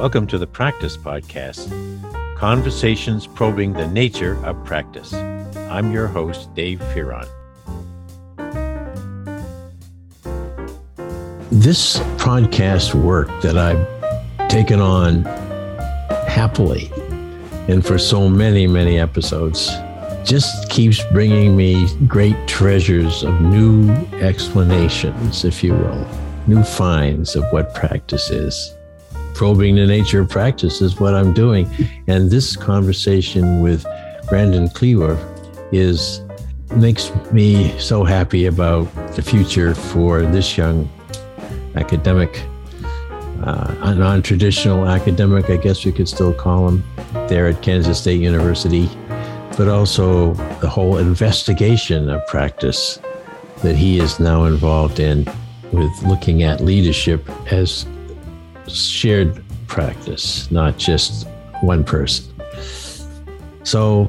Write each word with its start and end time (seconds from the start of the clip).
Welcome 0.00 0.26
to 0.28 0.38
the 0.38 0.46
Practice 0.46 0.96
Podcast 0.96 1.68
Conversations 2.34 3.26
Probing 3.26 3.74
the 3.74 3.86
Nature 3.86 4.42
of 4.46 4.64
Practice. 4.64 5.12
I'm 5.12 5.92
your 5.92 6.06
host, 6.06 6.54
Dave 6.54 6.78
Fearon. 6.94 7.28
This 11.50 11.98
podcast 12.16 12.94
work 12.94 13.28
that 13.42 13.58
I've 13.58 14.48
taken 14.48 14.80
on 14.80 15.24
happily 16.26 16.90
and 17.68 17.84
for 17.84 17.98
so 17.98 18.26
many, 18.26 18.66
many 18.66 18.98
episodes 18.98 19.68
just 20.24 20.70
keeps 20.70 21.04
bringing 21.12 21.54
me 21.54 21.86
great 22.06 22.48
treasures 22.48 23.22
of 23.22 23.38
new 23.42 23.90
explanations, 24.14 25.44
if 25.44 25.62
you 25.62 25.74
will, 25.74 26.08
new 26.46 26.62
finds 26.62 27.36
of 27.36 27.44
what 27.50 27.74
practice 27.74 28.30
is. 28.30 28.74
Probing 29.40 29.76
the 29.76 29.86
nature 29.86 30.20
of 30.20 30.28
practice 30.28 30.82
is 30.82 31.00
what 31.00 31.14
I'm 31.14 31.32
doing. 31.32 31.66
And 32.08 32.30
this 32.30 32.58
conversation 32.58 33.62
with 33.62 33.86
Brandon 34.28 34.68
Kliewer 34.68 35.16
is 35.72 36.20
makes 36.76 37.10
me 37.32 37.74
so 37.78 38.04
happy 38.04 38.44
about 38.44 38.84
the 39.16 39.22
future 39.22 39.74
for 39.74 40.20
this 40.20 40.58
young 40.58 40.90
academic, 41.74 42.42
uh, 43.42 43.74
a 43.80 43.94
non 43.94 44.20
traditional 44.20 44.86
academic, 44.86 45.48
I 45.48 45.56
guess 45.56 45.86
we 45.86 45.92
could 45.92 46.06
still 46.06 46.34
call 46.34 46.68
him, 46.68 46.84
there 47.26 47.46
at 47.46 47.62
Kansas 47.62 47.98
State 47.98 48.20
University 48.20 48.90
but 49.56 49.68
also 49.68 50.34
the 50.60 50.68
whole 50.68 50.98
investigation 50.98 52.10
of 52.10 52.26
practice 52.26 53.00
that 53.62 53.74
he 53.74 54.00
is 54.00 54.20
now 54.20 54.44
involved 54.44 55.00
in 55.00 55.26
with 55.72 56.02
looking 56.02 56.42
at 56.42 56.60
leadership 56.60 57.26
as 57.50 57.86
shared 58.76 59.42
practice, 59.66 60.50
not 60.50 60.78
just 60.78 61.26
one 61.60 61.84
person. 61.84 62.26
So, 63.62 64.04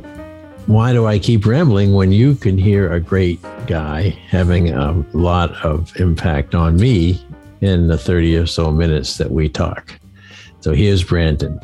why 0.68 0.94
do 0.94 1.06
I 1.06 1.20
keep 1.20 1.46
rambling 1.46 1.94
when 1.94 2.12
you 2.12 2.36
can 2.36 2.58
hear 2.58 2.94
a 2.94 3.00
great 3.00 3.40
guy 3.68 4.10
having 4.30 4.70
a 4.70 4.94
lot 5.14 5.54
of 5.66 5.96
impact 6.00 6.56
on 6.56 6.78
me 6.78 7.24
in 7.62 7.88
the 7.88 7.98
30 7.98 8.38
or 8.38 8.46
so 8.46 8.72
minutes 8.72 9.18
that 9.18 9.32
we 9.32 9.50
talk? 9.50 10.00
So, 10.62 10.74
here's 10.74 11.04
Brandon. 11.04 11.60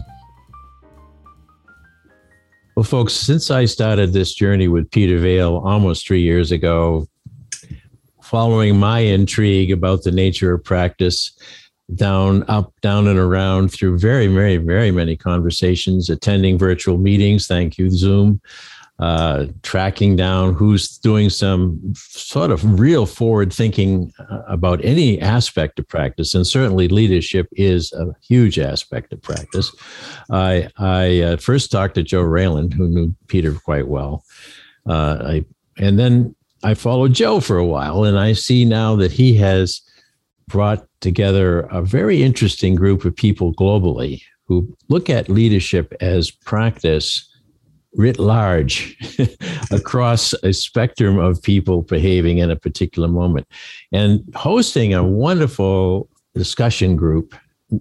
Well, 2.75 2.83
folks, 2.83 3.13
since 3.13 3.49
I 3.49 3.65
started 3.65 4.13
this 4.13 4.35
journey 4.35 4.67
with 4.67 4.91
Peter 4.91 5.17
Vaill 5.17 5.65
almost 5.65 6.05
three 6.05 6.21
years 6.21 6.51
ago, 6.51 7.07
following 8.21 8.77
my 8.77 8.99
intrigue 8.99 9.71
about 9.71 10.03
the 10.03 10.11
nature 10.11 10.53
of 10.53 10.63
practice, 10.63 11.31
down, 11.95 12.43
up, 12.47 12.73
down, 12.81 13.07
and 13.07 13.19
around 13.19 13.69
through 13.69 13.97
very, 13.97 14.27
very, 14.27 14.57
very 14.57 14.91
many 14.91 15.15
conversations, 15.15 16.09
attending 16.09 16.57
virtual 16.57 16.97
meetings. 16.97 17.47
Thank 17.47 17.77
you, 17.77 17.89
Zoom 17.89 18.41
uh, 18.99 19.45
tracking 19.61 20.15
down 20.15 20.53
who's 20.53 20.97
doing 20.97 21.29
some 21.29 21.79
sort 21.95 22.49
of 22.49 22.79
real 22.79 23.05
forward 23.05 23.53
thinking 23.53 24.11
uh, 24.19 24.41
about 24.47 24.83
any 24.83 25.21
aspect 25.21 25.77
of 25.77 25.87
practice, 25.87 26.33
and 26.33 26.47
certainly 26.47 26.87
leadership 26.87 27.47
is 27.51 27.93
a 27.93 28.07
huge 28.27 28.57
aspect 28.57 29.13
of 29.13 29.21
practice. 29.21 29.71
I, 30.31 30.69
I 30.77 31.21
uh, 31.21 31.37
first 31.37 31.71
talked 31.71 31.95
to 31.95 32.03
Joe 32.03 32.23
Raelin, 32.23 32.73
who 32.73 32.87
knew 32.87 33.15
Peter 33.27 33.53
quite 33.53 33.87
well, 33.87 34.23
uh, 34.89 35.17
I, 35.21 35.45
and 35.77 35.99
then 35.99 36.35
I 36.63 36.73
followed 36.73 37.13
Joe 37.13 37.39
for 37.39 37.57
a 37.57 37.65
while, 37.65 38.03
and 38.03 38.17
I 38.17 38.33
see 38.33 38.65
now 38.65 38.95
that 38.95 39.11
he 39.11 39.35
has 39.35 39.81
brought 40.47 40.86
together 41.01 41.61
a 41.61 41.81
very 41.81 42.23
interesting 42.23 42.75
group 42.75 43.05
of 43.05 43.15
people 43.15 43.53
globally 43.53 44.21
who 44.45 44.75
look 44.89 45.09
at 45.09 45.29
leadership 45.29 45.93
as 45.99 46.31
practice 46.31 47.29
writ 47.95 48.19
large 48.19 48.95
across 49.71 50.33
a 50.43 50.53
spectrum 50.53 51.17
of 51.17 51.41
people 51.41 51.81
behaving 51.81 52.37
in 52.37 52.51
a 52.51 52.55
particular 52.55 53.07
moment. 53.07 53.47
And 53.91 54.23
hosting 54.35 54.93
a 54.93 55.03
wonderful 55.03 56.09
discussion 56.35 56.95
group 56.95 57.35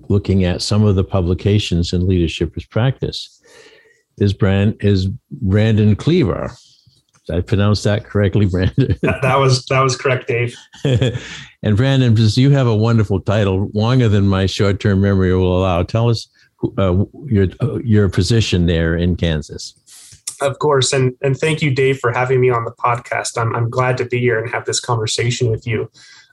looking 0.08 0.44
at 0.44 0.62
some 0.62 0.84
of 0.84 0.96
the 0.96 1.04
publications 1.04 1.92
in 1.92 2.06
leadership 2.06 2.54
as 2.56 2.64
practice 2.64 3.40
is 4.18 4.32
brand 4.32 4.74
is 4.80 5.06
brandon 5.30 5.94
Kliewer 5.94 6.50
i 7.30 7.40
pronounced 7.40 7.84
that 7.84 8.04
correctly 8.04 8.46
brandon 8.50 8.96
that, 9.02 9.20
that 9.22 9.36
was 9.36 9.64
that 9.66 9.80
was 9.80 9.96
correct 9.96 10.28
dave 10.28 10.54
and 11.62 11.76
brandon 11.76 12.14
because 12.14 12.36
you 12.36 12.50
have 12.50 12.66
a 12.66 12.76
wonderful 12.76 13.20
title 13.20 13.70
longer 13.74 14.08
than 14.08 14.26
my 14.26 14.46
short-term 14.46 15.00
memory 15.00 15.34
will 15.34 15.58
allow 15.58 15.82
tell 15.82 16.08
us 16.08 16.28
uh, 16.78 17.04
your 17.26 17.48
uh, 17.60 17.78
your 17.78 18.08
position 18.08 18.66
there 18.66 18.96
in 18.96 19.16
kansas 19.16 19.74
of 20.40 20.58
course, 20.58 20.92
and 20.92 21.14
and 21.22 21.36
thank 21.36 21.62
you, 21.62 21.74
Dave, 21.74 21.98
for 21.98 22.12
having 22.12 22.40
me 22.40 22.50
on 22.50 22.64
the 22.64 22.72
podcast. 22.72 23.38
I'm 23.40 23.54
I'm 23.54 23.70
glad 23.70 23.96
to 23.98 24.04
be 24.04 24.18
here 24.18 24.38
and 24.38 24.50
have 24.50 24.66
this 24.66 24.80
conversation 24.80 25.50
with 25.50 25.66
you. 25.66 25.90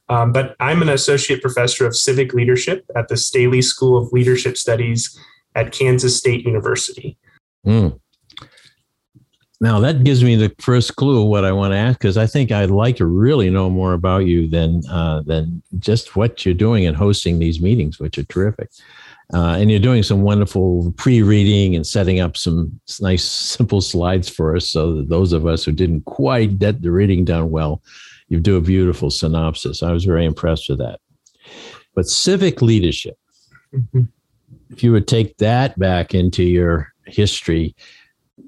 Um, 0.09 0.31
but 0.33 0.55
I'm 0.59 0.81
an 0.81 0.89
associate 0.89 1.41
professor 1.41 1.85
of 1.87 1.95
civic 1.95 2.33
leadership 2.33 2.85
at 2.95 3.07
the 3.07 3.15
Staley 3.15 3.61
School 3.61 3.97
of 3.97 4.11
Leadership 4.11 4.57
Studies 4.57 5.17
at 5.55 5.71
Kansas 5.71 6.17
State 6.17 6.45
University. 6.45 7.17
Mm. 7.65 7.99
Now 9.61 9.79
that 9.79 10.03
gives 10.03 10.23
me 10.23 10.35
the 10.35 10.53
first 10.59 10.95
clue 10.95 11.23
what 11.23 11.45
I 11.45 11.51
want 11.51 11.73
to 11.73 11.77
ask 11.77 11.99
because 11.99 12.17
I 12.17 12.27
think 12.27 12.51
I'd 12.51 12.69
like 12.69 12.97
to 12.97 13.05
really 13.05 13.49
know 13.49 13.69
more 13.69 13.93
about 13.93 14.25
you 14.25 14.47
than 14.47 14.81
uh, 14.89 15.21
than 15.21 15.61
just 15.79 16.15
what 16.15 16.45
you're 16.45 16.53
doing 16.53 16.85
and 16.85 16.97
hosting 16.97 17.39
these 17.39 17.61
meetings, 17.61 17.99
which 17.99 18.17
are 18.17 18.23
terrific. 18.25 18.69
Uh, 19.33 19.55
and 19.57 19.71
you're 19.71 19.79
doing 19.79 20.03
some 20.03 20.21
wonderful 20.21 20.93
pre-reading 20.97 21.75
and 21.75 21.87
setting 21.87 22.19
up 22.19 22.35
some 22.37 22.79
nice 23.01 23.23
simple 23.23 23.81
slides 23.81 24.29
for 24.29 24.55
us 24.55 24.69
so 24.69 24.95
that 24.95 25.09
those 25.09 25.33
of 25.33 25.47
us 25.47 25.63
who 25.63 25.71
didn't 25.71 26.05
quite 26.05 26.59
get 26.59 26.81
the 26.81 26.91
reading 26.91 27.23
done 27.25 27.49
well 27.49 27.81
you 28.27 28.39
do 28.39 28.57
a 28.57 28.61
beautiful 28.61 29.09
synopsis 29.09 29.81
i 29.81 29.91
was 29.91 30.05
very 30.05 30.25
impressed 30.25 30.69
with 30.69 30.77
that 30.77 30.99
but 31.95 32.05
civic 32.05 32.61
leadership 32.61 33.17
mm-hmm. 33.73 34.03
if 34.69 34.83
you 34.83 34.91
would 34.91 35.07
take 35.07 35.35
that 35.37 35.77
back 35.79 36.13
into 36.13 36.43
your 36.43 36.93
history 37.05 37.75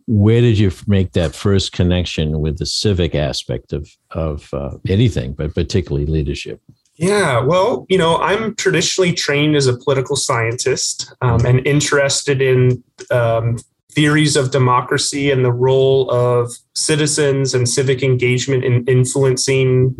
where 0.07 0.41
did 0.41 0.57
you 0.57 0.72
make 0.88 1.12
that 1.13 1.35
first 1.35 1.72
connection 1.72 2.40
with 2.40 2.57
the 2.57 2.66
civic 2.66 3.16
aspect 3.16 3.73
of 3.73 3.90
of 4.12 4.53
uh, 4.53 4.78
anything 4.88 5.34
but 5.34 5.53
particularly 5.53 6.06
leadership 6.06 6.62
yeah, 6.97 7.41
well, 7.41 7.85
you 7.90 7.97
know, 7.97 8.18
I'm 8.18 8.56
traditionally 8.56 9.12
trained 9.12 9.56
as 9.56 9.68
a 9.68 9.78
political 9.78 10.16
scientist 10.16 11.13
um, 11.22 11.46
and 11.46 11.66
interested 11.68 12.41
in 12.41 12.81
um, 13.12 13.57
theories 13.91 14.35
of 14.35 14.51
democracy 14.51 15.29
and 15.29 15.44
the 15.44 15.51
role 15.51 16.09
of 16.09 16.53
citizens 16.73 17.53
and 17.53 17.67
civic 17.67 18.02
engagement 18.02 18.63
in 18.63 18.85
influencing 18.85 19.96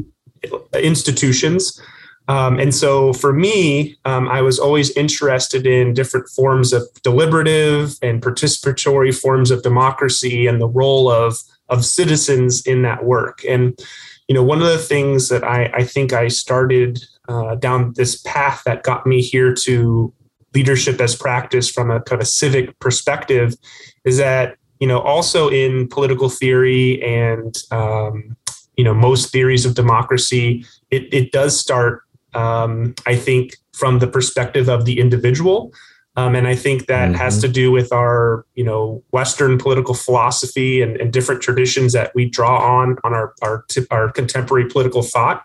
institutions. 0.74 1.82
Um, 2.28 2.60
and 2.60 2.74
so 2.74 3.14
for 3.14 3.34
me, 3.34 3.98
um, 4.06 4.28
I 4.28 4.42
was 4.42 4.60
always 4.60 4.90
interested 4.98 5.68
in 5.68 5.94
different 5.94 6.28
forms 6.30 6.74
of 6.74 6.84
deliberative 7.04 7.98
and 8.02 8.22
participatory 8.22 9.14
forms 9.14 9.52
of 9.52 9.62
democracy 9.62 10.48
and 10.48 10.60
the 10.60 10.68
role 10.68 11.10
of, 11.10 11.38
of 11.70 11.86
citizens 11.86 12.66
in 12.66 12.82
that 12.82 13.06
work. 13.06 13.44
And 13.48 13.80
you 14.28 14.34
know, 14.34 14.44
one 14.44 14.62
of 14.62 14.68
the 14.68 14.80
things 14.80 15.30
that 15.30 15.44
I, 15.44 15.66
I 15.74 15.84
think 15.84 16.14
I 16.14 16.30
started 16.30 17.04
uh, 17.28 17.56
down 17.56 17.94
this 17.96 18.22
path 18.22 18.64
that 18.66 18.84
got 18.84 19.06
me 19.06 19.22
here 19.22 19.54
to 19.54 20.14
leadership 20.54 21.00
as 21.02 21.16
practice 21.16 21.70
from 21.70 21.92
a 21.92 22.02
kind 22.02 22.22
of 22.22 22.28
civic 22.28 22.78
perspective 22.80 23.56
is 24.04 24.18
that, 24.18 24.58
you 24.80 24.88
know, 24.88 25.00
also 25.00 25.50
in 25.50 25.88
political 25.90 26.30
theory 26.30 27.04
and, 27.04 27.62
um, 27.72 28.36
you 28.78 28.84
know, 28.84 28.94
most 28.94 29.32
theories 29.32 29.66
of 29.66 29.76
democracy, 29.76 30.66
it, 30.90 31.14
it 31.14 31.32
does 31.32 31.60
start, 31.60 32.04
um, 32.36 32.94
I 33.06 33.16
think, 33.16 33.56
from 33.74 34.00
the 34.00 34.08
perspective 34.08 34.70
of 34.70 34.86
the 34.86 35.00
individual. 35.00 35.74
Um, 36.18 36.34
and 36.34 36.48
I 36.48 36.56
think 36.56 36.86
that 36.86 37.10
mm-hmm. 37.10 37.18
has 37.18 37.42
to 37.42 37.50
do 37.50 37.72
with 37.72 37.92
our, 37.92 38.46
you 38.56 38.64
know, 38.64 39.04
Western 39.12 39.58
political 39.58 39.94
philosophy 39.94 40.82
and, 40.82 40.96
and 40.98 41.12
different 41.12 41.42
traditions 41.42 41.92
that 41.92 42.14
we 42.16 42.30
draw 42.30 42.58
on 42.58 42.98
on 43.04 43.14
our 43.14 43.34
our, 43.42 43.66
our 43.92 44.12
contemporary 44.12 44.70
political 44.70 45.02
thought. 45.02 45.44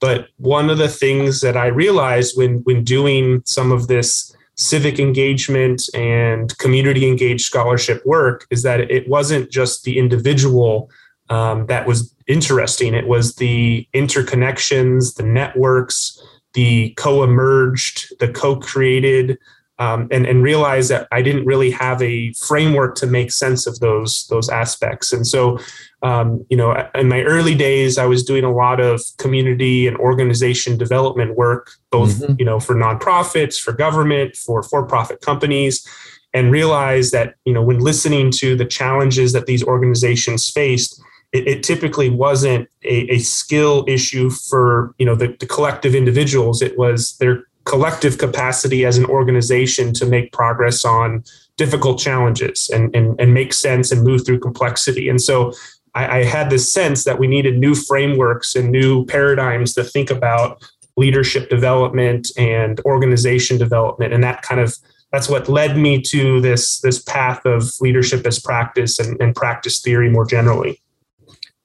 But 0.00 0.28
one 0.36 0.70
of 0.70 0.78
the 0.78 0.88
things 0.88 1.40
that 1.40 1.56
I 1.56 1.66
realized 1.66 2.36
when 2.36 2.58
when 2.58 2.84
doing 2.84 3.42
some 3.44 3.72
of 3.72 3.88
this 3.88 4.34
civic 4.56 5.00
engagement 5.00 5.82
and 5.94 6.56
community 6.58 7.08
engaged 7.08 7.44
scholarship 7.44 8.06
work 8.06 8.46
is 8.50 8.62
that 8.62 8.80
it 8.82 9.08
wasn't 9.08 9.50
just 9.50 9.82
the 9.82 9.98
individual 9.98 10.88
um, 11.28 11.66
that 11.66 11.86
was 11.86 12.14
interesting. 12.26 12.94
It 12.94 13.08
was 13.08 13.36
the 13.36 13.88
interconnections, 13.94 15.16
the 15.16 15.22
networks, 15.22 16.22
the 16.54 16.94
co-emerged, 16.96 18.18
the 18.20 18.32
co-created 18.32 19.38
um, 19.78 20.06
and 20.12 20.24
and 20.26 20.42
realize 20.42 20.88
that 20.88 21.08
I 21.10 21.20
didn't 21.20 21.46
really 21.46 21.70
have 21.72 22.00
a 22.00 22.32
framework 22.34 22.94
to 22.96 23.06
make 23.06 23.32
sense 23.32 23.66
of 23.66 23.80
those 23.80 24.26
those 24.28 24.48
aspects. 24.48 25.12
And 25.12 25.26
so, 25.26 25.58
um, 26.02 26.46
you 26.48 26.56
know, 26.56 26.88
in 26.94 27.08
my 27.08 27.22
early 27.22 27.56
days, 27.56 27.98
I 27.98 28.06
was 28.06 28.22
doing 28.22 28.44
a 28.44 28.52
lot 28.52 28.78
of 28.78 29.00
community 29.18 29.88
and 29.88 29.96
organization 29.96 30.78
development 30.78 31.36
work, 31.36 31.72
both, 31.90 32.20
mm-hmm. 32.20 32.34
you 32.38 32.44
know, 32.44 32.60
for 32.60 32.76
nonprofits, 32.76 33.60
for 33.60 33.72
government, 33.72 34.36
for 34.36 34.62
for-profit 34.62 35.20
companies, 35.20 35.84
and 36.32 36.52
realized 36.52 37.12
that, 37.12 37.34
you 37.44 37.52
know, 37.52 37.62
when 37.62 37.80
listening 37.80 38.30
to 38.30 38.54
the 38.54 38.64
challenges 38.64 39.32
that 39.32 39.46
these 39.46 39.64
organizations 39.64 40.48
faced, 40.48 41.02
it, 41.34 41.48
it 41.48 41.62
typically 41.62 42.08
wasn't 42.08 42.68
a, 42.84 43.10
a, 43.12 43.18
skill 43.18 43.84
issue 43.88 44.30
for, 44.30 44.94
you 44.98 45.04
know, 45.04 45.16
the, 45.16 45.36
the 45.40 45.46
collective 45.46 45.94
individuals. 45.94 46.62
It 46.62 46.78
was 46.78 47.16
their 47.18 47.44
collective 47.64 48.18
capacity 48.18 48.84
as 48.86 48.96
an 48.96 49.04
organization 49.06 49.92
to 49.94 50.06
make 50.06 50.32
progress 50.32 50.84
on 50.84 51.24
difficult 51.56 51.98
challenges 51.98 52.70
and, 52.72 52.94
and, 52.94 53.20
and 53.20 53.34
make 53.34 53.52
sense 53.52 53.90
and 53.90 54.04
move 54.04 54.24
through 54.24 54.38
complexity. 54.38 55.08
And 55.08 55.20
so 55.20 55.52
I, 55.94 56.20
I 56.20 56.24
had 56.24 56.50
this 56.50 56.72
sense 56.72 57.04
that 57.04 57.18
we 57.18 57.26
needed 57.26 57.58
new 57.58 57.74
frameworks 57.74 58.54
and 58.54 58.70
new 58.70 59.04
paradigms 59.06 59.74
to 59.74 59.82
think 59.82 60.10
about 60.10 60.62
leadership 60.96 61.50
development 61.50 62.30
and 62.38 62.80
organization 62.84 63.58
development. 63.58 64.12
And 64.12 64.22
that 64.22 64.42
kind 64.42 64.60
of 64.60 64.76
that's 65.10 65.28
what 65.28 65.48
led 65.48 65.76
me 65.76 66.00
to 66.02 66.40
this 66.40 66.80
this 66.80 67.00
path 67.02 67.44
of 67.44 67.72
leadership 67.80 68.24
as 68.26 68.38
practice 68.38 69.00
and, 69.00 69.20
and 69.20 69.34
practice 69.34 69.80
theory 69.80 70.10
more 70.10 70.26
generally 70.26 70.80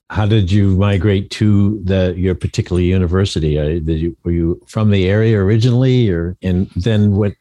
how 0.10 0.26
did 0.26 0.52
you 0.52 0.76
migrate 0.76 1.30
to 1.32 1.80
the 1.84 2.14
your 2.18 2.36
particular 2.36 2.82
university? 2.82 3.60
Uh, 3.60 3.68
you 3.68 4.16
were 4.24 4.32
you 4.32 4.62
from 4.68 4.90
the 4.90 5.08
area 5.08 5.38
originally, 5.38 6.10
or 6.10 6.38
and 6.42 6.70
then 6.76 7.16
what? 7.16 7.34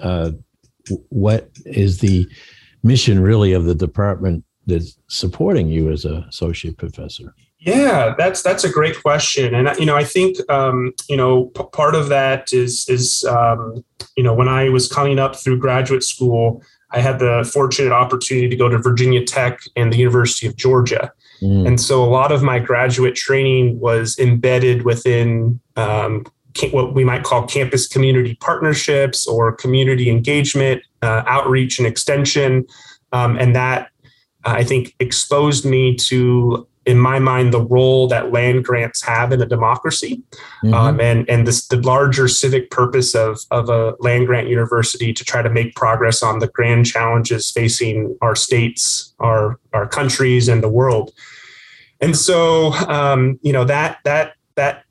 Uh, 0.00 0.32
what 1.08 1.48
is 1.64 2.00
the 2.00 2.28
mission 2.82 3.20
really 3.20 3.52
of 3.52 3.64
the 3.64 3.74
department 3.74 4.44
that's 4.66 4.98
supporting 5.08 5.68
you 5.68 5.90
as 5.90 6.04
a 6.04 6.26
associate 6.28 6.76
professor? 6.76 7.34
Yeah, 7.58 8.14
that's 8.18 8.42
that's 8.42 8.64
a 8.64 8.70
great 8.70 9.00
question, 9.00 9.54
and 9.54 9.68
you 9.78 9.86
know 9.86 9.96
I 9.96 10.04
think 10.04 10.36
um, 10.50 10.92
you 11.08 11.16
know 11.16 11.46
p- 11.46 11.64
part 11.72 11.94
of 11.94 12.08
that 12.08 12.52
is 12.52 12.86
is 12.88 13.24
um, 13.24 13.84
you 14.16 14.22
know 14.22 14.34
when 14.34 14.48
I 14.48 14.68
was 14.68 14.88
coming 14.88 15.18
up 15.18 15.36
through 15.36 15.58
graduate 15.58 16.04
school, 16.04 16.62
I 16.90 17.00
had 17.00 17.18
the 17.18 17.48
fortunate 17.50 17.92
opportunity 17.92 18.48
to 18.48 18.56
go 18.56 18.68
to 18.68 18.78
Virginia 18.78 19.24
Tech 19.24 19.60
and 19.76 19.92
the 19.92 19.96
University 19.96 20.46
of 20.46 20.56
Georgia, 20.56 21.10
mm. 21.44 21.66
and 21.66 21.80
so 21.80 22.02
a 22.02 22.06
lot 22.06 22.32
of 22.32 22.42
my 22.42 22.58
graduate 22.58 23.14
training 23.14 23.78
was 23.78 24.18
embedded 24.18 24.84
within 24.84 25.60
um, 25.76 26.24
what 26.70 26.94
we 26.94 27.04
might 27.04 27.24
call 27.24 27.46
campus 27.46 27.86
community 27.86 28.36
partnerships 28.36 29.26
or 29.26 29.52
community 29.52 30.08
engagement, 30.08 30.82
uh, 31.02 31.22
outreach, 31.26 31.78
and 31.78 31.86
extension, 31.86 32.66
um, 33.12 33.36
and 33.38 33.54
that 33.54 33.90
I 34.44 34.64
think 34.64 34.94
exposed 35.00 35.64
me 35.64 35.94
to, 35.96 36.66
in 36.86 36.98
my 36.98 37.18
mind, 37.18 37.52
the 37.52 37.62
role 37.62 38.06
that 38.08 38.30
land 38.30 38.64
grants 38.64 39.02
have 39.02 39.32
in 39.32 39.40
a 39.40 39.46
democracy, 39.46 40.22
mm-hmm. 40.62 40.74
um, 40.74 41.00
and 41.00 41.28
and 41.28 41.46
this 41.46 41.66
the 41.66 41.80
larger 41.80 42.28
civic 42.28 42.70
purpose 42.70 43.14
of 43.14 43.38
of 43.50 43.68
a 43.68 43.94
land 44.00 44.26
grant 44.26 44.48
university 44.48 45.12
to 45.12 45.24
try 45.24 45.42
to 45.42 45.50
make 45.50 45.74
progress 45.74 46.22
on 46.22 46.38
the 46.38 46.48
grand 46.48 46.86
challenges 46.86 47.50
facing 47.50 48.16
our 48.20 48.36
states, 48.36 49.14
our 49.18 49.58
our 49.72 49.88
countries, 49.88 50.48
and 50.48 50.62
the 50.62 50.68
world. 50.68 51.12
And 52.00 52.16
so, 52.16 52.72
um, 52.88 53.38
you 53.42 53.52
know 53.52 53.64
that 53.64 53.98
that 54.04 54.34
that 54.56 54.84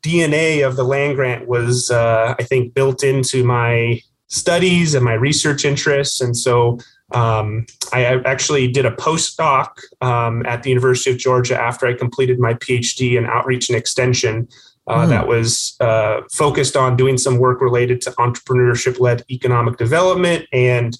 DNA 0.00 0.66
of 0.66 0.76
the 0.76 0.84
land 0.84 1.16
grant 1.16 1.46
was, 1.46 1.90
uh, 1.90 2.34
I 2.38 2.42
think, 2.42 2.74
built 2.74 3.02
into 3.04 3.44
my 3.44 4.00
studies 4.28 4.94
and 4.94 5.04
my 5.04 5.14
research 5.14 5.64
interests, 5.64 6.20
and 6.20 6.36
so 6.36 6.78
um, 7.12 7.66
I 7.92 8.04
actually 8.04 8.68
did 8.68 8.84
a 8.84 8.90
postdoc 8.90 9.68
um, 10.00 10.44
at 10.46 10.62
the 10.62 10.70
University 10.70 11.10
of 11.10 11.18
Georgia 11.18 11.60
after 11.60 11.86
I 11.86 11.94
completed 11.94 12.38
my 12.40 12.54
PhD 12.54 13.16
in 13.16 13.26
outreach 13.26 13.68
and 13.68 13.78
extension. 13.78 14.48
Uh, 14.88 15.04
mm. 15.04 15.08
That 15.08 15.26
was 15.26 15.76
uh, 15.80 16.22
focused 16.32 16.76
on 16.76 16.96
doing 16.96 17.18
some 17.18 17.38
work 17.38 17.60
related 17.60 18.00
to 18.02 18.10
entrepreneurship 18.12 19.00
led 19.00 19.24
economic 19.30 19.78
development 19.78 20.46
and 20.52 20.96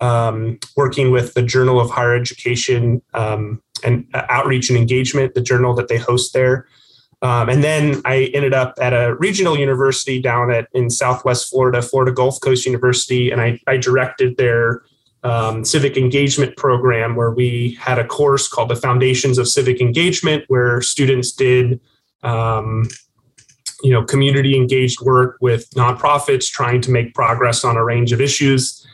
um, 0.00 0.58
working 0.76 1.10
with 1.10 1.34
the 1.34 1.42
Journal 1.42 1.78
of 1.78 1.90
Higher 1.90 2.14
Education 2.14 3.02
um, 3.12 3.62
and 3.84 4.06
uh, 4.14 4.22
Outreach 4.28 4.70
and 4.70 4.78
Engagement, 4.78 5.34
the 5.34 5.40
journal 5.40 5.74
that 5.74 5.88
they 5.88 5.98
host 5.98 6.32
there. 6.32 6.66
Um, 7.22 7.50
and 7.50 7.62
then 7.62 8.00
I 8.04 8.30
ended 8.32 8.54
up 8.54 8.74
at 8.80 8.92
a 8.92 9.14
regional 9.16 9.58
university 9.58 10.22
down 10.22 10.50
at 10.50 10.68
in 10.72 10.88
Southwest 10.88 11.50
Florida, 11.50 11.82
Florida 11.82 12.12
Gulf 12.12 12.40
Coast 12.40 12.64
University, 12.64 13.30
and 13.30 13.40
I, 13.40 13.60
I 13.66 13.76
directed 13.76 14.38
their 14.38 14.82
um, 15.22 15.64
civic 15.64 15.98
engagement 15.98 16.56
program 16.56 17.14
where 17.16 17.30
we 17.30 17.76
had 17.78 17.98
a 17.98 18.06
course 18.06 18.48
called 18.48 18.70
the 18.70 18.76
Foundations 18.76 19.36
of 19.36 19.48
Civic 19.48 19.80
Engagement, 19.80 20.44
where 20.48 20.80
students 20.80 21.32
did, 21.32 21.78
um, 22.22 22.88
you 23.82 23.92
know, 23.92 24.02
community 24.02 24.56
engaged 24.56 25.02
work 25.02 25.36
with 25.42 25.68
nonprofits 25.70 26.50
trying 26.50 26.80
to 26.80 26.90
make 26.90 27.12
progress 27.12 27.64
on 27.64 27.76
a 27.76 27.84
range 27.84 28.12
of 28.12 28.20
issues. 28.20 28.86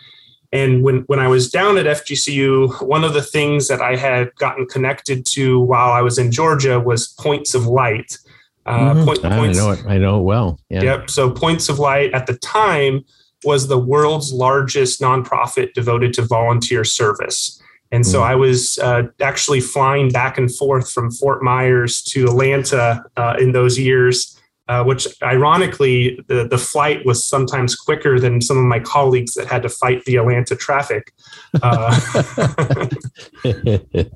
And 0.52 0.82
when, 0.82 0.98
when 1.06 1.18
I 1.18 1.28
was 1.28 1.50
down 1.50 1.76
at 1.76 1.86
FGCU, 1.86 2.86
one 2.86 3.04
of 3.04 3.14
the 3.14 3.22
things 3.22 3.68
that 3.68 3.80
I 3.80 3.96
had 3.96 4.34
gotten 4.36 4.66
connected 4.66 5.26
to 5.26 5.60
while 5.60 5.92
I 5.92 6.02
was 6.02 6.18
in 6.18 6.30
Georgia 6.30 6.78
was 6.78 7.08
Points 7.08 7.54
of 7.54 7.66
Light. 7.66 8.18
Uh, 8.64 8.94
mm-hmm. 8.94 9.04
point, 9.04 9.24
I 9.24 9.52
know 9.52 9.70
it. 9.70 9.84
I 9.86 9.98
know 9.98 10.18
it 10.18 10.22
well. 10.22 10.58
Yeah. 10.70 10.82
Yep. 10.82 11.10
So 11.10 11.30
Points 11.30 11.68
of 11.68 11.78
Light 11.78 12.12
at 12.12 12.26
the 12.26 12.36
time 12.38 13.04
was 13.44 13.68
the 13.68 13.78
world's 13.78 14.32
largest 14.32 15.00
nonprofit 15.00 15.72
devoted 15.72 16.12
to 16.14 16.22
volunteer 16.22 16.84
service. 16.84 17.62
And 17.92 18.04
so 18.04 18.20
mm. 18.20 18.24
I 18.24 18.34
was 18.34 18.78
uh, 18.80 19.04
actually 19.20 19.60
flying 19.60 20.10
back 20.10 20.38
and 20.38 20.52
forth 20.52 20.90
from 20.90 21.12
Fort 21.12 21.42
Myers 21.42 22.02
to 22.04 22.24
Atlanta 22.24 23.04
uh, 23.16 23.36
in 23.38 23.52
those 23.52 23.78
years 23.78 24.35
uh, 24.68 24.82
which 24.82 25.06
ironically, 25.22 26.18
the, 26.26 26.46
the 26.48 26.58
flight 26.58 27.04
was 27.06 27.24
sometimes 27.24 27.76
quicker 27.76 28.18
than 28.18 28.40
some 28.40 28.58
of 28.58 28.64
my 28.64 28.80
colleagues 28.80 29.34
that 29.34 29.46
had 29.46 29.62
to 29.62 29.68
fight 29.68 30.04
the 30.04 30.16
Atlanta 30.16 30.56
traffic. 30.56 31.12
Uh, 31.62 31.94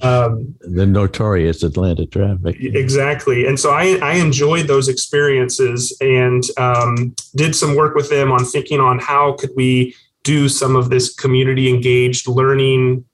um, 0.03 0.55
the 0.61 0.87
notorious 0.87 1.63
Atlanta 1.63 2.05
traffic. 2.07 2.57
Exactly. 2.59 3.47
And 3.47 3.61
so 3.61 3.71
I, 3.71 3.99
I 4.03 4.15
enjoyed 4.15 4.67
those 4.67 4.89
experiences 4.89 5.97
and 6.01 6.43
um, 6.59 7.15
did 7.37 7.55
some 7.55 7.77
work 7.77 7.95
with 7.95 8.11
them 8.11 8.33
on 8.33 8.45
thinking 8.45 8.81
on 8.81 8.99
how 8.99 9.35
could 9.35 9.51
we 9.57 9.95
do 10.23 10.49
some 10.49 10.77
of 10.77 10.91
this 10.91 11.15
community 11.15 11.71
engaged 11.71 12.27
learning 12.27 13.05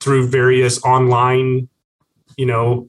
through 0.00 0.28
various 0.28 0.82
online 0.84 1.68
you 2.36 2.46
know 2.46 2.86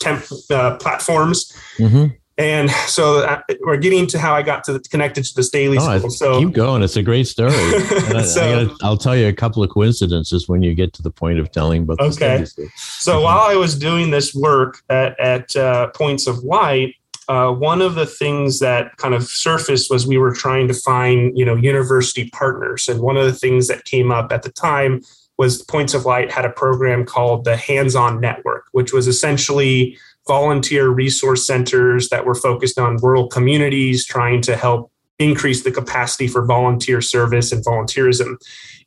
temp, 0.00 0.24
uh, 0.50 0.76
platforms 0.76 1.52
mm-hmm. 1.78 2.14
And 2.36 2.68
so 2.70 3.20
uh, 3.20 3.42
we're 3.60 3.76
getting 3.76 4.08
to 4.08 4.18
how 4.18 4.34
I 4.34 4.42
got 4.42 4.64
to 4.64 4.72
the, 4.72 4.80
connected 4.80 5.24
to 5.24 5.34
the 5.34 5.44
Staley 5.44 5.78
oh, 5.80 5.98
School. 5.98 6.10
So 6.10 6.40
keep 6.40 6.52
going; 6.52 6.82
it's 6.82 6.96
a 6.96 7.02
great 7.02 7.28
story. 7.28 7.52
so, 8.24 8.74
I 8.82 8.88
will 8.88 8.96
tell 8.96 9.16
you 9.16 9.28
a 9.28 9.32
couple 9.32 9.62
of 9.62 9.70
coincidences 9.70 10.48
when 10.48 10.60
you 10.62 10.74
get 10.74 10.92
to 10.94 11.02
the 11.02 11.12
point 11.12 11.38
of 11.38 11.52
telling 11.52 11.84
But 11.84 12.00
Okay. 12.00 12.44
So 12.76 13.20
while 13.20 13.42
I 13.42 13.54
was 13.54 13.78
doing 13.78 14.10
this 14.10 14.34
work 14.34 14.82
at 14.90 15.18
at 15.20 15.54
uh, 15.54 15.88
Points 15.90 16.26
of 16.26 16.42
Light, 16.42 16.96
uh, 17.28 17.52
one 17.52 17.80
of 17.80 17.94
the 17.94 18.06
things 18.06 18.58
that 18.58 18.96
kind 18.96 19.14
of 19.14 19.22
surfaced 19.24 19.88
was 19.88 20.04
we 20.04 20.18
were 20.18 20.34
trying 20.34 20.66
to 20.66 20.74
find 20.74 21.38
you 21.38 21.44
know 21.44 21.54
university 21.54 22.30
partners, 22.30 22.88
and 22.88 23.00
one 23.00 23.16
of 23.16 23.26
the 23.26 23.32
things 23.32 23.68
that 23.68 23.84
came 23.84 24.10
up 24.10 24.32
at 24.32 24.42
the 24.42 24.50
time 24.50 25.02
was 25.38 25.62
Points 25.62 25.94
of 25.94 26.04
Light 26.04 26.32
had 26.32 26.44
a 26.44 26.50
program 26.50 27.04
called 27.04 27.44
the 27.44 27.56
Hands 27.56 27.94
On 27.94 28.20
Network, 28.20 28.66
which 28.72 28.92
was 28.92 29.08
essentially 29.08 29.96
volunteer 30.26 30.88
resource 30.88 31.46
centers 31.46 32.08
that 32.08 32.24
were 32.24 32.34
focused 32.34 32.78
on 32.78 32.96
rural 33.02 33.28
communities, 33.28 34.06
trying 34.06 34.40
to 34.42 34.56
help 34.56 34.90
increase 35.18 35.62
the 35.62 35.70
capacity 35.70 36.26
for 36.26 36.44
volunteer 36.44 37.00
service 37.00 37.52
and 37.52 37.64
volunteerism. 37.64 38.36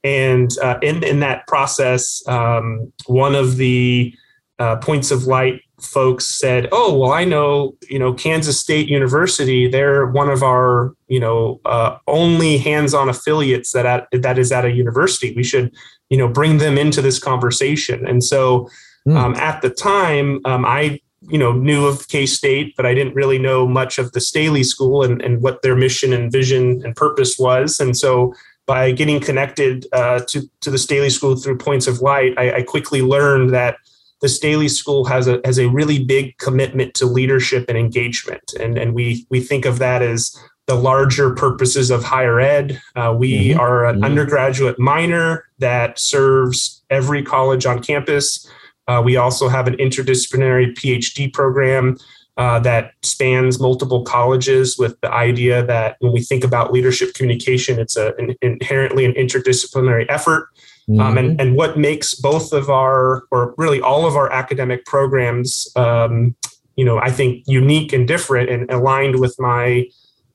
And 0.03 0.51
uh, 0.61 0.79
in, 0.81 1.03
in 1.03 1.19
that 1.21 1.47
process, 1.47 2.21
um, 2.27 2.91
one 3.05 3.35
of 3.35 3.57
the 3.57 4.13
uh, 4.59 4.77
points 4.77 5.11
of 5.11 5.25
light 5.25 5.61
folks 5.81 6.25
said, 6.25 6.67
"Oh, 6.71 6.97
well, 6.97 7.11
I 7.11 7.23
know, 7.23 7.75
you 7.89 7.99
know, 7.99 8.13
Kansas 8.13 8.59
State 8.59 8.87
University. 8.87 9.67
They're 9.67 10.07
one 10.07 10.29
of 10.29 10.41
our, 10.41 10.93
you 11.07 11.19
know, 11.19 11.61
uh, 11.65 11.97
only 12.07 12.57
hands-on 12.57 13.09
affiliates 13.09 13.71
that 13.73 13.85
at, 13.85 14.07
that 14.11 14.39
is 14.39 14.51
at 14.51 14.65
a 14.65 14.71
university. 14.71 15.33
We 15.35 15.43
should, 15.43 15.73
you 16.09 16.17
know, 16.17 16.27
bring 16.27 16.57
them 16.57 16.77
into 16.77 17.01
this 17.01 17.19
conversation." 17.19 18.07
And 18.07 18.23
so, 18.23 18.67
hmm. 19.05 19.15
um, 19.15 19.35
at 19.35 19.61
the 19.61 19.69
time, 19.69 20.39
um, 20.45 20.65
I 20.65 20.99
you 21.29 21.37
know 21.37 21.51
knew 21.51 21.85
of 21.85 22.07
K 22.07 22.25
State, 22.25 22.75
but 22.75 22.85
I 22.85 22.93
didn't 22.93 23.15
really 23.15 23.39
know 23.39 23.67
much 23.67 23.97
of 23.97 24.11
the 24.13 24.21
Staley 24.21 24.63
School 24.63 25.03
and, 25.03 25.21
and 25.21 25.41
what 25.41 25.61
their 25.61 25.75
mission 25.75 26.13
and 26.13 26.31
vision 26.31 26.81
and 26.83 26.95
purpose 26.95 27.37
was. 27.37 27.79
And 27.79 27.97
so 27.97 28.33
by 28.65 28.91
getting 28.91 29.19
connected 29.19 29.87
uh, 29.93 30.19
to 30.27 30.49
to 30.61 30.71
the 30.71 30.77
Staley 30.77 31.09
School 31.09 31.35
through 31.35 31.57
Points 31.57 31.87
of 31.87 32.01
Light, 32.01 32.33
I, 32.37 32.57
I, 32.57 32.61
quickly 32.63 33.01
learned 33.01 33.53
that 33.53 33.77
the 34.21 34.29
Staley 34.29 34.67
School 34.67 35.05
has 35.05 35.27
a 35.27 35.41
has 35.45 35.59
a 35.59 35.69
really 35.69 36.03
big 36.03 36.37
commitment 36.37 36.93
to 36.95 37.05
leadership 37.05 37.65
and 37.69 37.77
engagement, 37.77 38.53
and 38.59 38.77
and 38.77 38.93
we 38.93 39.25
we 39.29 39.39
think 39.39 39.65
of 39.65 39.79
that 39.79 40.01
as 40.01 40.35
the 40.67 40.75
larger 40.75 41.33
purposes 41.33 41.89
of 41.89 42.03
higher 42.03 42.39
ed. 42.39 42.81
Uh, 42.95 43.15
we 43.17 43.49
mm-hmm. 43.49 43.59
are 43.59 43.85
an 43.85 43.95
mm-hmm. 43.95 44.03
undergraduate 44.03 44.77
minor 44.77 45.45
that 45.59 45.97
serves 45.97 46.83
every 46.89 47.23
college 47.23 47.65
on 47.65 47.81
campus 47.81 48.49
Uh, 48.87 49.01
we 49.03 49.17
also 49.17 49.47
have 49.49 49.67
an 49.67 49.75
interdisciplinary 49.77 50.73
PhD 50.73 51.31
program 51.31 51.97
uh, 52.37 52.59
that 52.59 52.93
spans 53.01 53.59
multiple 53.59 54.03
colleges 54.03 54.77
with 54.77 54.99
the 55.01 55.11
idea 55.11 55.65
that 55.65 55.97
when 55.99 56.13
we 56.13 56.21
think 56.21 56.43
about 56.43 56.71
leadership 56.71 57.13
communication, 57.15 57.79
it's 57.79 57.97
a, 57.97 58.13
an, 58.17 58.35
inherently 58.41 59.05
an 59.05 59.13
interdisciplinary 59.13 60.05
effort. 60.07 60.49
Mm-hmm. 60.87 60.99
Um, 61.01 61.17
and, 61.17 61.41
and 61.41 61.55
what 61.55 61.77
makes 61.77 62.13
both 62.13 62.53
of 62.53 62.69
our, 62.69 63.23
or 63.31 63.55
really 63.57 63.81
all 63.81 64.05
of 64.05 64.15
our 64.15 64.31
academic 64.31 64.85
programs, 64.85 65.67
um, 65.75 66.35
you 66.75 66.85
know, 66.85 66.99
I 66.99 67.11
think 67.11 67.43
unique 67.47 67.91
and 67.91 68.07
different 68.07 68.49
and 68.49 68.69
aligned 68.71 69.19
with 69.19 69.35
my 69.39 69.89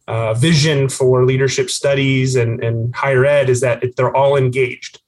uh, 0.08 0.34
vision 0.34 0.88
for 0.88 1.24
leadership 1.24 1.70
studies 1.70 2.34
and, 2.34 2.62
and 2.62 2.94
higher 2.94 3.24
ed 3.24 3.48
is 3.48 3.60
that 3.60 3.82
they're 3.96 4.14
all 4.14 4.36
engaged 4.36 5.00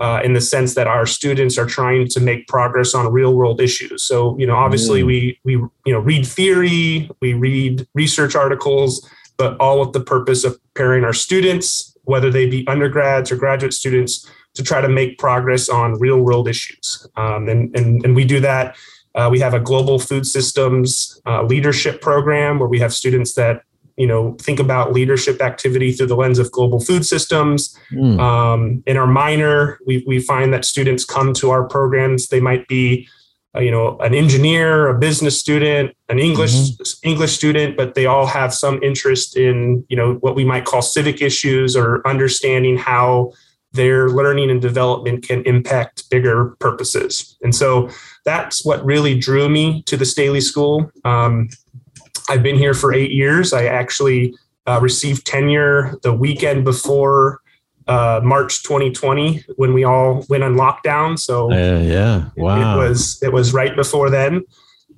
uh, 0.00 0.20
in 0.24 0.32
the 0.32 0.40
sense 0.40 0.74
that 0.74 0.86
our 0.86 1.06
students 1.06 1.58
are 1.58 1.66
trying 1.66 2.08
to 2.08 2.20
make 2.20 2.48
progress 2.48 2.94
on 2.94 3.12
real 3.12 3.34
world 3.34 3.60
issues. 3.60 4.02
So, 4.02 4.36
you 4.38 4.46
know, 4.46 4.56
obviously 4.56 5.02
mm. 5.02 5.06
we 5.06 5.40
we 5.44 5.52
you 5.52 5.92
know 5.92 6.00
read 6.00 6.26
theory, 6.26 7.10
we 7.20 7.34
read 7.34 7.86
research 7.94 8.34
articles, 8.34 9.06
but 9.36 9.56
all 9.60 9.80
with 9.80 9.92
the 9.92 10.00
purpose 10.00 10.42
of 10.44 10.58
preparing 10.62 11.04
our 11.04 11.12
students, 11.12 11.96
whether 12.04 12.30
they 12.30 12.46
be 12.46 12.66
undergrads 12.66 13.30
or 13.30 13.36
graduate 13.36 13.74
students, 13.74 14.28
to 14.54 14.62
try 14.62 14.80
to 14.80 14.88
make 14.88 15.18
progress 15.18 15.68
on 15.68 15.98
real 16.00 16.20
world 16.20 16.48
issues. 16.48 17.06
Um, 17.16 17.48
and, 17.48 17.76
and 17.76 18.02
and 18.04 18.16
we 18.16 18.24
do 18.24 18.40
that. 18.40 18.76
Uh, 19.14 19.28
we 19.30 19.40
have 19.40 19.54
a 19.54 19.60
global 19.60 19.98
food 19.98 20.26
systems 20.26 21.20
uh, 21.26 21.42
leadership 21.42 22.00
program 22.00 22.58
where 22.58 22.68
we 22.68 22.78
have 22.78 22.94
students 22.94 23.34
that 23.34 23.64
you 24.00 24.06
know 24.06 24.34
think 24.40 24.58
about 24.58 24.94
leadership 24.94 25.42
activity 25.42 25.92
through 25.92 26.06
the 26.06 26.16
lens 26.16 26.38
of 26.38 26.50
global 26.50 26.80
food 26.80 27.04
systems 27.04 27.78
mm. 27.92 28.18
um, 28.18 28.82
in 28.86 28.96
our 28.96 29.06
minor 29.06 29.78
we, 29.86 30.02
we 30.06 30.18
find 30.18 30.54
that 30.54 30.64
students 30.64 31.04
come 31.04 31.34
to 31.34 31.50
our 31.50 31.64
programs 31.68 32.28
they 32.28 32.40
might 32.40 32.66
be 32.66 33.06
uh, 33.54 33.60
you 33.60 33.70
know 33.70 33.98
an 33.98 34.14
engineer 34.14 34.88
a 34.88 34.98
business 34.98 35.38
student 35.38 35.94
an 36.08 36.18
english 36.18 36.54
mm-hmm. 36.54 37.08
english 37.08 37.32
student 37.32 37.76
but 37.76 37.94
they 37.94 38.06
all 38.06 38.26
have 38.26 38.54
some 38.54 38.82
interest 38.82 39.36
in 39.36 39.84
you 39.90 39.96
know 39.96 40.14
what 40.14 40.34
we 40.34 40.44
might 40.44 40.64
call 40.64 40.80
civic 40.80 41.20
issues 41.20 41.76
or 41.76 42.00
understanding 42.08 42.78
how 42.78 43.30
their 43.72 44.08
learning 44.08 44.50
and 44.50 44.60
development 44.60 45.22
can 45.22 45.42
impact 45.44 46.08
bigger 46.10 46.56
purposes 46.58 47.36
and 47.42 47.54
so 47.54 47.88
that's 48.24 48.64
what 48.64 48.84
really 48.84 49.18
drew 49.18 49.48
me 49.48 49.82
to 49.82 49.96
the 49.96 50.06
staley 50.06 50.40
school 50.40 50.90
um, 51.04 51.48
I've 52.30 52.44
been 52.44 52.56
here 52.56 52.74
for 52.74 52.94
eight 52.94 53.10
years. 53.10 53.52
I 53.52 53.64
actually 53.64 54.34
uh, 54.66 54.78
received 54.80 55.26
tenure 55.26 55.98
the 56.04 56.12
weekend 56.12 56.64
before 56.64 57.40
uh, 57.88 58.20
March 58.22 58.62
2020 58.62 59.44
when 59.56 59.74
we 59.74 59.82
all 59.82 60.24
went 60.28 60.44
on 60.44 60.54
lockdown. 60.54 61.18
So 61.18 61.50
uh, 61.50 61.80
yeah, 61.80 62.28
wow, 62.36 62.56
it, 62.56 62.76
it, 62.76 62.88
was 62.88 63.22
it 63.22 63.32
was 63.32 63.52
right 63.52 63.74
before 63.74 64.10
then, 64.10 64.44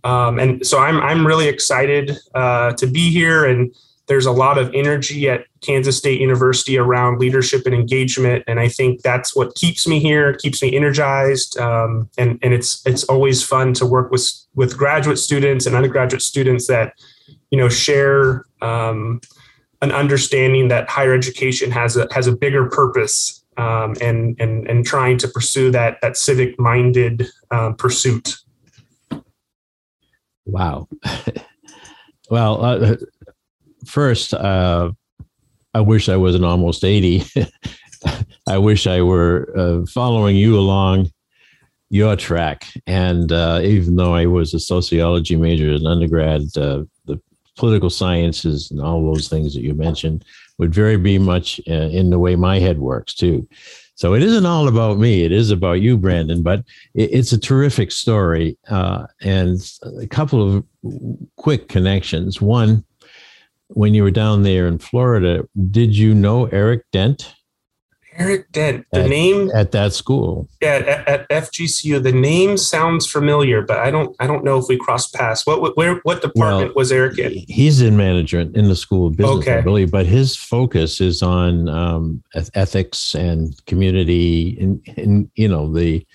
um, 0.04 0.38
and 0.38 0.66
so 0.66 0.78
I'm 0.78 1.00
I'm 1.00 1.26
really 1.26 1.48
excited 1.48 2.18
uh, 2.34 2.74
to 2.74 2.86
be 2.86 3.10
here. 3.10 3.46
And 3.46 3.74
there's 4.08 4.26
a 4.26 4.32
lot 4.32 4.58
of 4.58 4.70
energy 4.74 5.30
at 5.30 5.46
Kansas 5.62 5.96
State 5.96 6.20
University 6.20 6.76
around 6.76 7.18
leadership 7.18 7.62
and 7.64 7.74
engagement, 7.74 8.44
and 8.46 8.60
I 8.60 8.68
think 8.68 9.00
that's 9.00 9.34
what 9.34 9.54
keeps 9.54 9.88
me 9.88 10.00
here, 10.00 10.34
keeps 10.34 10.60
me 10.60 10.76
energized, 10.76 11.56
um, 11.56 12.10
and 12.18 12.38
and 12.42 12.52
it's 12.52 12.86
it's 12.86 13.04
always 13.04 13.42
fun 13.42 13.72
to 13.74 13.86
work 13.86 14.10
with 14.10 14.30
with 14.54 14.76
graduate 14.76 15.18
students 15.18 15.64
and 15.64 15.74
undergraduate 15.74 16.20
students 16.20 16.66
that 16.66 16.92
you 17.52 17.58
know 17.58 17.68
share 17.68 18.44
um, 18.62 19.20
an 19.82 19.92
understanding 19.92 20.68
that 20.68 20.88
higher 20.88 21.14
education 21.14 21.70
has 21.70 21.96
a 21.96 22.08
has 22.12 22.26
a 22.26 22.34
bigger 22.34 22.68
purpose 22.68 23.44
um, 23.58 23.94
and 24.00 24.34
and 24.40 24.66
and 24.68 24.84
trying 24.84 25.18
to 25.18 25.28
pursue 25.28 25.70
that 25.70 26.00
that 26.00 26.16
civic 26.16 26.58
minded 26.58 27.28
um, 27.52 27.76
pursuit. 27.76 28.36
Wow. 30.46 30.88
well, 32.30 32.64
uh, 32.64 32.96
first, 33.86 34.34
uh, 34.34 34.90
I 35.74 35.80
wish 35.80 36.08
I 36.08 36.16
wasn't 36.16 36.44
almost 36.44 36.82
eighty. 36.82 37.22
I 38.48 38.58
wish 38.58 38.86
I 38.86 39.02
were 39.02 39.52
uh, 39.56 39.86
following 39.86 40.36
you 40.36 40.58
along 40.58 41.10
your 41.90 42.16
track. 42.16 42.66
And 42.86 43.30
uh, 43.30 43.60
even 43.62 43.96
though 43.96 44.14
I 44.14 44.26
was 44.26 44.54
a 44.54 44.58
sociology 44.58 45.36
major 45.36 45.70
as 45.70 45.82
an 45.82 45.86
undergrad, 45.86 46.42
uh, 46.56 46.82
political 47.56 47.90
sciences 47.90 48.70
and 48.70 48.80
all 48.80 49.04
those 49.04 49.28
things 49.28 49.54
that 49.54 49.62
you 49.62 49.74
mentioned 49.74 50.24
would 50.58 50.74
very 50.74 50.96
be 50.96 51.18
much 51.18 51.60
uh, 51.68 51.72
in 51.72 52.10
the 52.10 52.18
way 52.18 52.36
my 52.36 52.58
head 52.58 52.78
works 52.78 53.14
too. 53.14 53.46
So 53.94 54.14
it 54.14 54.22
isn't 54.22 54.46
all 54.46 54.68
about 54.68 54.98
me; 54.98 55.22
it 55.22 55.32
is 55.32 55.50
about 55.50 55.80
you, 55.80 55.96
Brandon. 55.98 56.42
But 56.42 56.60
it, 56.94 57.10
it's 57.12 57.32
a 57.32 57.38
terrific 57.38 57.92
story, 57.92 58.56
uh, 58.68 59.06
and 59.20 59.60
a 60.00 60.06
couple 60.06 60.56
of 60.56 60.64
quick 61.36 61.68
connections. 61.68 62.40
One, 62.40 62.84
when 63.68 63.94
you 63.94 64.02
were 64.02 64.10
down 64.10 64.42
there 64.42 64.66
in 64.66 64.78
Florida, 64.78 65.46
did 65.70 65.96
you 65.96 66.14
know 66.14 66.46
Eric 66.46 66.84
Dent? 66.90 67.34
Eric 68.16 68.50
Dent. 68.52 68.86
The 68.92 69.04
at, 69.04 69.08
name 69.08 69.50
at 69.54 69.72
that 69.72 69.92
school. 69.92 70.48
Yeah, 70.60 70.82
at, 70.86 71.08
at, 71.08 71.28
FGCU. 71.28 72.02
The 72.02 72.12
name 72.12 72.56
sounds 72.56 73.06
familiar, 73.06 73.62
but 73.62 73.78
I 73.78 73.90
don't. 73.90 74.14
I 74.20 74.26
don't 74.26 74.44
know 74.44 74.58
if 74.58 74.66
we 74.68 74.76
crossed 74.76 75.14
paths. 75.14 75.46
What 75.46 75.76
where 75.76 75.96
what 76.02 76.22
department 76.22 76.68
well, 76.68 76.74
was 76.74 76.92
Eric 76.92 77.18
in? 77.18 77.44
He's 77.48 77.80
in 77.80 77.96
management 77.96 78.56
in 78.56 78.68
the 78.68 78.76
school 78.76 79.06
of 79.08 79.16
business, 79.16 79.38
okay. 79.38 79.58
I 79.58 79.60
believe. 79.62 79.90
But 79.90 80.06
his 80.06 80.36
focus 80.36 81.00
is 81.00 81.22
on 81.22 81.68
um, 81.68 82.22
ethics 82.54 83.14
and 83.14 83.54
community, 83.66 84.58
and, 84.60 84.86
and 84.96 85.30
you 85.34 85.48
know 85.48 85.72
the 85.72 86.06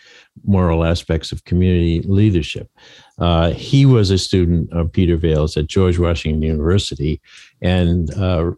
moral 0.46 0.84
aspects 0.84 1.32
of 1.32 1.46
community 1.46 2.01
leadership. 2.01 2.70
Uh, 3.18 3.51
he 3.51 3.86
was 3.86 4.12
a 4.12 4.18
student 4.18 4.72
of 4.72 4.92
Peter 4.92 5.18
Vaill's 5.18 5.58
at 5.58 5.68
George 5.68 5.98
Washington 5.98 6.44
University, 6.44 7.20
and 7.62 8.13
uh, 8.13 8.51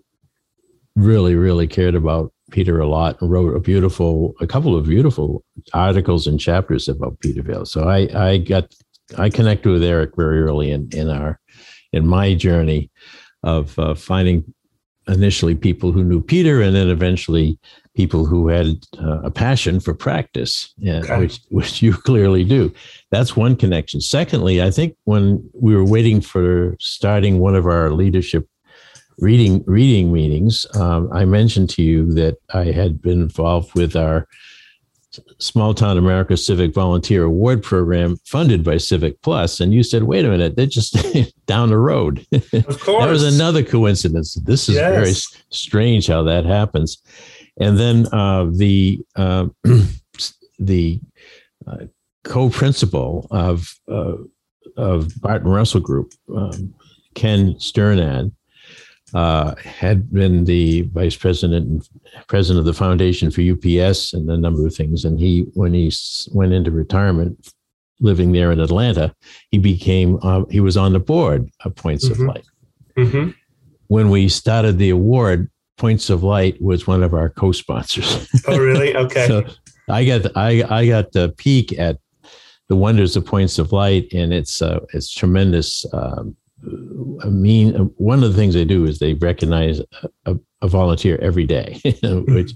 really, 0.95 1.35
really 1.35 1.67
cared 1.67 1.95
about 1.95 2.33
Peter 2.49 2.79
a 2.79 2.87
lot 2.87 3.21
and 3.21 3.31
wrote 3.31 3.55
a 3.55 3.59
beautiful, 3.59 4.35
a 4.39 4.47
couple 4.47 4.75
of 4.75 4.85
beautiful 4.85 5.43
articles 5.73 6.27
and 6.27 6.39
chapters 6.39 6.87
about 6.87 7.19
Peter 7.19 7.41
Vaill's. 7.41 7.71
So 7.71 7.87
I, 7.87 8.07
I 8.13 8.37
got, 8.37 8.73
I 9.17 9.29
connected 9.29 9.69
with 9.71 9.83
Eric 9.83 10.15
very 10.15 10.41
early 10.41 10.71
in, 10.71 10.89
in 10.91 11.09
our, 11.09 11.39
in 11.91 12.05
my 12.07 12.35
journey 12.35 12.89
of 13.43 13.77
uh, 13.79 13.95
finding 13.95 14.53
initially 15.07 15.55
people 15.55 15.91
who 15.91 16.03
knew 16.03 16.21
Peter 16.21 16.61
and 16.61 16.75
then 16.75 16.89
eventually 16.89 17.57
people 17.95 18.25
who 18.25 18.47
had 18.47 18.67
uh, 19.01 19.21
a 19.23 19.31
passion 19.31 19.79
for 19.79 19.93
practice, 19.93 20.73
yeah, 20.77 20.99
okay. 20.99 21.19
which, 21.19 21.39
which 21.49 21.81
you 21.81 21.93
clearly 21.93 22.43
do. 22.43 22.71
That's 23.09 23.35
one 23.35 23.55
connection. 23.55 24.01
Secondly, 24.01 24.61
I 24.61 24.71
think 24.71 24.95
when 25.05 25.49
we 25.53 25.75
were 25.75 25.85
waiting 25.85 26.21
for 26.21 26.75
starting 26.79 27.39
one 27.39 27.55
of 27.55 27.65
our 27.65 27.91
leadership 27.91 28.47
reading 29.19 29.63
reading 29.65 30.11
meetings, 30.11 30.65
um, 30.75 31.09
I 31.11 31.25
mentioned 31.25 31.69
to 31.71 31.83
you 31.83 32.11
that 32.13 32.37
I 32.53 32.65
had 32.65 33.01
been 33.01 33.21
involved 33.21 33.73
with 33.75 33.95
our 33.95 34.27
Small 35.39 35.73
Town 35.73 35.97
America 35.97 36.37
Civic 36.37 36.73
Volunteer 36.73 37.23
Award 37.23 37.63
Program 37.63 38.17
funded 38.25 38.63
by 38.63 38.77
Civic 38.77 39.21
Plus, 39.21 39.59
and 39.59 39.73
you 39.73 39.83
said, 39.83 40.03
"Wait 40.03 40.25
a 40.25 40.29
minute, 40.29 40.55
they're 40.55 40.65
just 40.65 40.95
down 41.45 41.69
the 41.69 41.77
road." 41.77 42.25
Of 42.53 42.79
course, 42.81 43.03
that 43.03 43.09
was 43.09 43.35
another 43.35 43.63
coincidence. 43.63 44.35
This 44.35 44.69
is 44.69 44.75
yes. 44.75 44.93
very 44.93 45.13
strange 45.49 46.07
how 46.07 46.23
that 46.23 46.45
happens. 46.45 47.01
And 47.59 47.77
then 47.77 48.07
uh, 48.13 48.49
the 48.51 48.99
uh, 49.15 49.47
the 50.59 50.99
uh, 51.67 51.85
co-principal 52.23 53.27
of 53.31 53.73
uh, 53.91 54.15
of 54.77 55.19
Barton 55.21 55.49
Russell 55.49 55.81
Group, 55.81 56.13
um, 56.35 56.73
Ken 57.15 57.55
Sternad, 57.55 58.31
uh, 59.13 59.55
had 59.55 60.11
been 60.11 60.45
the 60.45 60.83
vice 60.93 61.15
president 61.15 61.67
and 61.67 61.89
president 62.27 62.59
of 62.59 62.65
the 62.65 62.73
foundation 62.73 63.31
for 63.31 63.41
UPS 63.41 64.13
and 64.13 64.29
a 64.29 64.37
number 64.37 64.65
of 64.65 64.75
things. 64.75 65.05
And 65.05 65.19
he, 65.19 65.45
when 65.53 65.73
he 65.73 65.91
went 66.31 66.53
into 66.53 66.71
retirement, 66.71 67.53
living 67.99 68.31
there 68.31 68.51
in 68.51 68.59
Atlanta, 68.59 69.13
he 69.51 69.57
became 69.57 70.19
uh, 70.21 70.45
he 70.49 70.59
was 70.59 70.77
on 70.77 70.93
the 70.93 70.99
board 70.99 71.49
of 71.65 71.75
Points 71.75 72.07
mm-hmm. 72.07 72.21
of 72.21 72.35
Light. 72.35 72.45
Mm-hmm. 72.97 73.31
When 73.87 74.09
we 74.09 74.29
started 74.29 74.77
the 74.77 74.89
award, 74.89 75.49
Points 75.77 76.09
of 76.09 76.23
Light 76.23 76.61
was 76.61 76.87
one 76.87 77.03
of 77.03 77.13
our 77.13 77.29
co-sponsors. 77.29 78.27
Oh, 78.47 78.57
really? 78.57 78.95
Okay. 78.95 79.27
so 79.27 79.45
I 79.89 80.05
got 80.05 80.37
I 80.37 80.63
I 80.69 80.87
got 80.87 81.11
the 81.11 81.33
peek 81.37 81.77
at 81.79 81.97
the 82.67 82.75
wonders 82.75 83.15
of 83.15 83.25
Points 83.25 83.57
of 83.59 83.71
Light 83.71 84.07
and 84.13 84.33
its 84.33 84.61
uh, 84.61 84.79
its 84.93 85.11
tremendous 85.11 85.85
um, 85.93 86.35
I 87.23 87.27
mean, 87.27 87.73
one 87.97 88.23
of 88.23 88.31
the 88.31 88.37
things 88.37 88.53
they 88.53 88.65
do 88.65 88.85
is 88.85 88.99
they 88.99 89.13
recognize 89.13 89.81
a, 90.25 90.35
a 90.61 90.67
volunteer 90.67 91.17
every 91.21 91.45
day, 91.45 91.79
which, 92.03 92.51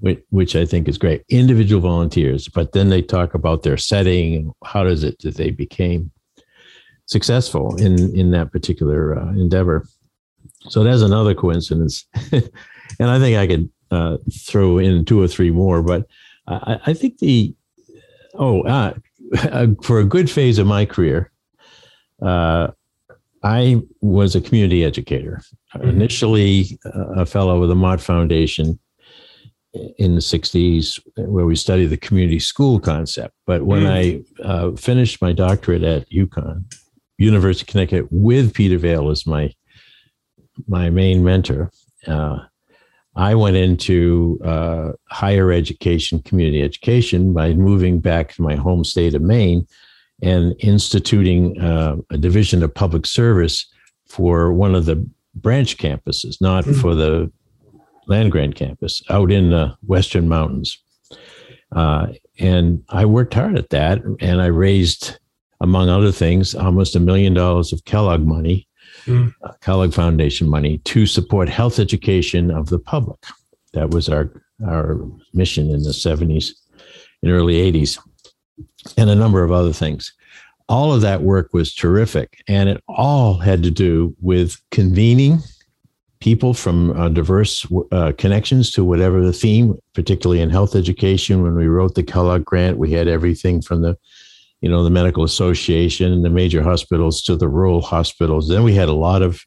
which, 0.00 0.22
which 0.30 0.56
I 0.56 0.66
think 0.66 0.88
is 0.88 0.98
great. 0.98 1.22
Individual 1.28 1.80
volunteers, 1.80 2.48
but 2.48 2.72
then 2.72 2.88
they 2.88 3.02
talk 3.02 3.34
about 3.34 3.62
their 3.62 3.76
setting 3.76 4.34
and 4.34 4.52
how 4.64 4.84
does 4.84 5.04
it 5.04 5.18
that 5.20 5.36
they 5.36 5.50
became 5.50 6.10
successful 7.06 7.76
in 7.76 8.14
in 8.16 8.30
that 8.30 8.50
particular 8.50 9.18
uh, 9.18 9.28
endeavor. 9.32 9.84
So 10.68 10.82
that's 10.82 11.02
another 11.02 11.34
coincidence, 11.34 12.06
and 12.32 13.10
I 13.10 13.18
think 13.18 13.36
I 13.36 13.46
could 13.46 13.70
uh, 13.90 14.16
throw 14.32 14.78
in 14.78 15.04
two 15.04 15.20
or 15.20 15.28
three 15.28 15.50
more, 15.50 15.82
but 15.82 16.06
I, 16.46 16.80
I 16.86 16.94
think 16.94 17.18
the 17.18 17.54
oh 18.34 18.62
uh, 18.62 18.94
uh, 19.38 19.66
for 19.82 20.00
a 20.00 20.04
good 20.04 20.30
phase 20.30 20.58
of 20.58 20.66
my 20.66 20.84
career, 20.84 21.30
uh, 22.22 22.68
I 23.44 23.82
was 24.00 24.34
a 24.34 24.40
community 24.40 24.84
educator. 24.84 25.40
Mm-hmm. 25.76 25.88
Initially, 25.88 26.78
uh, 26.86 27.20
a 27.20 27.26
fellow 27.26 27.60
with 27.60 27.68
the 27.68 27.74
Mott 27.74 28.00
Foundation 28.00 28.78
in 29.98 30.14
the 30.14 30.20
60s, 30.20 30.98
where 31.16 31.46
we 31.46 31.54
studied 31.54 31.86
the 31.86 31.96
community 31.96 32.38
school 32.38 32.80
concept. 32.80 33.34
But 33.46 33.64
when 33.64 33.82
mm-hmm. 33.82 34.42
I 34.42 34.44
uh, 34.44 34.72
finished 34.76 35.20
my 35.20 35.32
doctorate 35.32 35.82
at 35.82 36.08
UConn, 36.10 36.64
University 37.18 37.64
of 37.64 37.68
Connecticut, 37.68 38.08
with 38.10 38.54
Peter 38.54 38.78
Vaill 38.78 39.10
as 39.10 39.26
my 39.26 39.52
my 40.68 40.88
main 40.88 41.24
mentor, 41.24 41.70
uh, 42.06 42.38
I 43.16 43.34
went 43.34 43.56
into 43.56 44.40
uh, 44.44 44.92
higher 45.10 45.52
education, 45.52 46.20
community 46.22 46.62
education, 46.62 47.32
by 47.32 47.54
moving 47.54 48.00
back 48.00 48.34
to 48.34 48.42
my 48.42 48.54
home 48.54 48.84
state 48.84 49.14
of 49.14 49.22
Maine 49.22 49.66
and 50.24 50.54
instituting 50.60 51.60
uh, 51.60 51.96
a 52.10 52.18
division 52.18 52.62
of 52.62 52.74
public 52.74 53.06
service 53.06 53.66
for 54.08 54.52
one 54.52 54.74
of 54.74 54.86
the 54.86 55.08
branch 55.34 55.76
campuses, 55.76 56.40
not 56.40 56.64
mm-hmm. 56.64 56.80
for 56.80 56.94
the 56.94 57.30
land 58.06 58.32
grant 58.32 58.54
campus, 58.54 59.02
out 59.10 59.30
in 59.30 59.50
the 59.50 59.74
Western 59.86 60.28
Mountains. 60.28 60.78
Uh, 61.74 62.08
and 62.38 62.82
I 62.88 63.04
worked 63.04 63.34
hard 63.34 63.58
at 63.58 63.70
that, 63.70 64.02
and 64.20 64.40
I 64.40 64.46
raised, 64.46 65.18
among 65.60 65.88
other 65.88 66.12
things, 66.12 66.54
almost 66.54 66.96
a 66.96 67.00
million 67.00 67.34
dollars 67.34 67.72
of 67.72 67.84
Kellogg 67.84 68.22
money 68.22 68.68
mm. 69.06 69.32
uh, 69.42 69.52
Kellogg 69.60 69.92
Foundation 69.92 70.48
money 70.48 70.78
to 70.78 71.06
support 71.06 71.48
health 71.48 71.78
education 71.78 72.50
of 72.50 72.68
the 72.68 72.78
public. 72.78 73.18
That 73.72 73.90
was 73.90 74.08
our 74.08 74.30
our 74.66 74.98
mission 75.32 75.68
in 75.70 75.82
the 75.82 75.90
70s 75.90 76.50
and 77.22 77.32
early 77.32 77.72
80s, 77.72 77.98
and 78.96 79.10
a 79.10 79.14
number 79.14 79.42
of 79.42 79.52
other 79.52 79.72
things. 79.72 80.12
All 80.68 80.92
of 80.92 81.02
that 81.02 81.22
work 81.22 81.52
was 81.52 81.74
terrific, 81.74 82.42
and 82.48 82.68
it 82.68 82.82
all 82.88 83.34
had 83.34 83.62
to 83.64 83.70
do 83.70 84.14
with 84.20 84.56
convening 84.70 85.40
people 86.20 86.54
from 86.54 86.98
uh, 86.98 87.10
diverse 87.10 87.66
uh, 87.92 88.12
connections 88.16 88.70
to 88.70 88.82
whatever 88.82 89.22
the 89.22 89.32
theme, 89.32 89.74
particularly 89.92 90.40
in 90.40 90.48
health 90.48 90.74
education. 90.74 91.42
When 91.42 91.54
we 91.54 91.66
wrote 91.66 91.94
the 91.94 92.02
Kellogg 92.02 92.44
grant, 92.44 92.78
we 92.78 92.92
had 92.92 93.08
everything 93.08 93.60
from 93.60 93.82
the 93.82 93.98
you 94.64 94.70
know, 94.70 94.82
the 94.82 94.88
medical 94.88 95.24
association, 95.24 96.22
the 96.22 96.30
major 96.30 96.62
hospitals 96.62 97.20
to 97.20 97.36
the 97.36 97.48
rural 97.48 97.82
hospitals. 97.82 98.48
Then 98.48 98.62
we 98.62 98.72
had 98.72 98.88
a 98.88 98.94
lot 98.94 99.20
of 99.20 99.44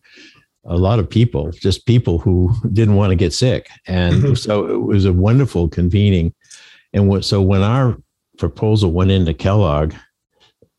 a 0.65 0.77
lot 0.77 0.99
of 0.99 1.09
people, 1.09 1.49
just 1.53 1.87
people 1.87 2.19
who 2.19 2.53
didn't 2.71 2.93
want 2.93 3.09
to 3.09 3.15
get 3.15 3.33
sick. 3.33 3.67
And 3.87 4.13
mm-hmm. 4.21 4.33
so 4.35 4.67
it 4.67 4.77
was 4.77 5.05
a 5.05 5.13
wonderful 5.13 5.69
convening. 5.69 6.35
And 6.93 7.25
so 7.25 7.41
when 7.41 7.63
our 7.63 7.97
proposal 8.37 8.91
went 8.91 9.11
into 9.11 9.33
Kellogg, 9.33 9.93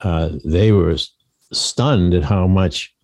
uh, 0.01 0.31
they 0.45 0.73
were 0.73 0.97
stunned 1.53 2.15
at 2.15 2.23
how 2.23 2.47
much 2.47 2.95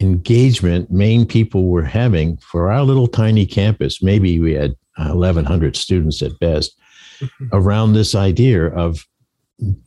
engagement 0.00 0.90
Maine 0.90 1.26
people 1.26 1.68
were 1.68 1.84
having 1.84 2.36
for 2.38 2.70
our 2.70 2.82
little 2.82 3.06
tiny 3.06 3.46
campus. 3.46 4.02
Maybe 4.02 4.40
we 4.40 4.52
had 4.52 4.74
1,100 4.98 5.76
students 5.76 6.22
at 6.22 6.38
best 6.38 6.78
mm-hmm. 7.18 7.46
around 7.52 7.92
this 7.92 8.14
idea 8.14 8.66
of 8.66 9.06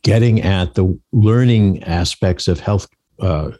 getting 0.02 0.42
at 0.42 0.74
the 0.74 0.98
learning 1.12 1.82
aspects 1.84 2.48
of 2.48 2.58
health 2.58 2.88
uh, 3.20 3.52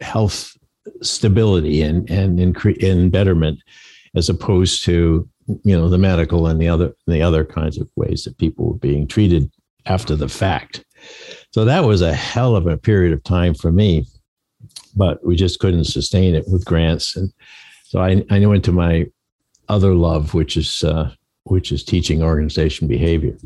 health 0.00 0.56
stability 1.02 1.82
and 1.82 2.08
and 2.10 2.40
in, 2.40 2.54
in 2.80 3.10
betterment 3.10 3.60
as 4.16 4.28
opposed 4.28 4.84
to 4.84 5.28
you 5.46 5.76
know 5.76 5.88
the 5.88 5.98
medical 5.98 6.46
and 6.48 6.60
the 6.60 6.68
other 6.68 6.92
the 7.06 7.22
other 7.22 7.44
kinds 7.44 7.78
of 7.78 7.88
ways 7.94 8.24
that 8.24 8.36
people 8.38 8.66
were 8.66 8.78
being 8.78 9.06
treated 9.06 9.50
after 9.86 10.16
the 10.16 10.28
fact. 10.28 10.84
So 11.52 11.64
that 11.64 11.84
was 11.84 12.00
a 12.00 12.14
hell 12.14 12.56
of 12.56 12.66
a 12.66 12.76
period 12.76 13.12
of 13.12 13.22
time 13.24 13.54
for 13.54 13.72
me 13.72 14.06
but 14.94 15.24
we 15.24 15.36
just 15.36 15.58
couldn't 15.58 15.84
sustain 15.84 16.34
it 16.34 16.44
with 16.48 16.64
grants. 16.64 17.16
And 17.16 17.32
so 17.84 18.00
i, 18.00 18.24
I 18.30 18.44
went 18.46 18.64
to 18.64 18.72
my 18.72 19.06
other 19.68 19.94
love 19.94 20.34
which 20.34 20.56
is 20.56 20.84
uh, 20.84 21.12
which 21.44 21.72
is 21.72 21.84
teaching 21.84 22.22
organization 22.22 22.86
behavior. 22.86 23.36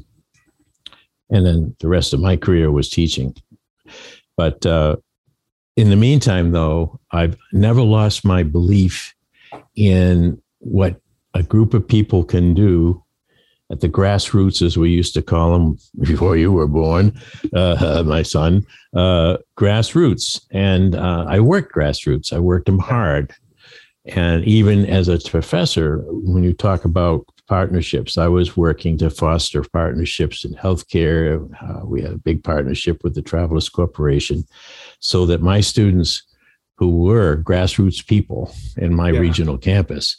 And 1.30 1.46
then 1.46 1.76
the 1.80 1.88
rest 1.88 2.12
of 2.12 2.20
my 2.20 2.36
career 2.36 2.70
was 2.70 2.88
teaching. 2.88 3.34
But 4.36 4.64
uh, 4.66 4.96
in 5.76 5.90
the 5.90 5.96
meantime, 5.96 6.52
though, 6.52 7.00
I've 7.10 7.36
never 7.52 7.82
lost 7.82 8.24
my 8.24 8.42
belief 8.42 9.14
in 9.74 10.40
what 10.58 11.00
a 11.34 11.42
group 11.42 11.74
of 11.74 11.88
people 11.88 12.22
can 12.22 12.54
do 12.54 13.02
at 13.70 13.80
the 13.80 13.88
grassroots, 13.88 14.62
as 14.62 14.76
we 14.76 14.90
used 14.90 15.14
to 15.14 15.22
call 15.22 15.52
them 15.52 15.78
before 16.00 16.36
you 16.36 16.52
were 16.52 16.68
born, 16.68 17.12
uh, 17.54 18.02
my 18.06 18.22
son, 18.22 18.64
uh, 18.94 19.38
grassroots. 19.58 20.40
And 20.52 20.94
uh, 20.94 21.26
I 21.28 21.40
worked 21.40 21.74
grassroots, 21.74 22.32
I 22.32 22.38
worked 22.38 22.66
them 22.66 22.78
hard. 22.78 23.32
And 24.04 24.44
even 24.44 24.86
as 24.86 25.08
a 25.08 25.18
professor, 25.18 26.04
when 26.06 26.44
you 26.44 26.52
talk 26.52 26.84
about 26.84 27.26
partnerships. 27.46 28.18
I 28.18 28.28
was 28.28 28.56
working 28.56 28.98
to 28.98 29.10
foster 29.10 29.62
partnerships 29.62 30.44
in 30.44 30.54
healthcare. 30.54 31.48
Uh, 31.62 31.86
we 31.86 32.02
had 32.02 32.12
a 32.12 32.18
big 32.18 32.42
partnership 32.42 33.02
with 33.04 33.14
the 33.14 33.22
Travelers 33.22 33.68
Corporation 33.68 34.44
so 35.00 35.26
that 35.26 35.42
my 35.42 35.60
students 35.60 36.22
who 36.76 36.90
were 36.90 37.42
grassroots 37.42 38.06
people 38.06 38.52
in 38.76 38.94
my 38.94 39.10
yeah. 39.10 39.20
regional 39.20 39.56
campus, 39.56 40.16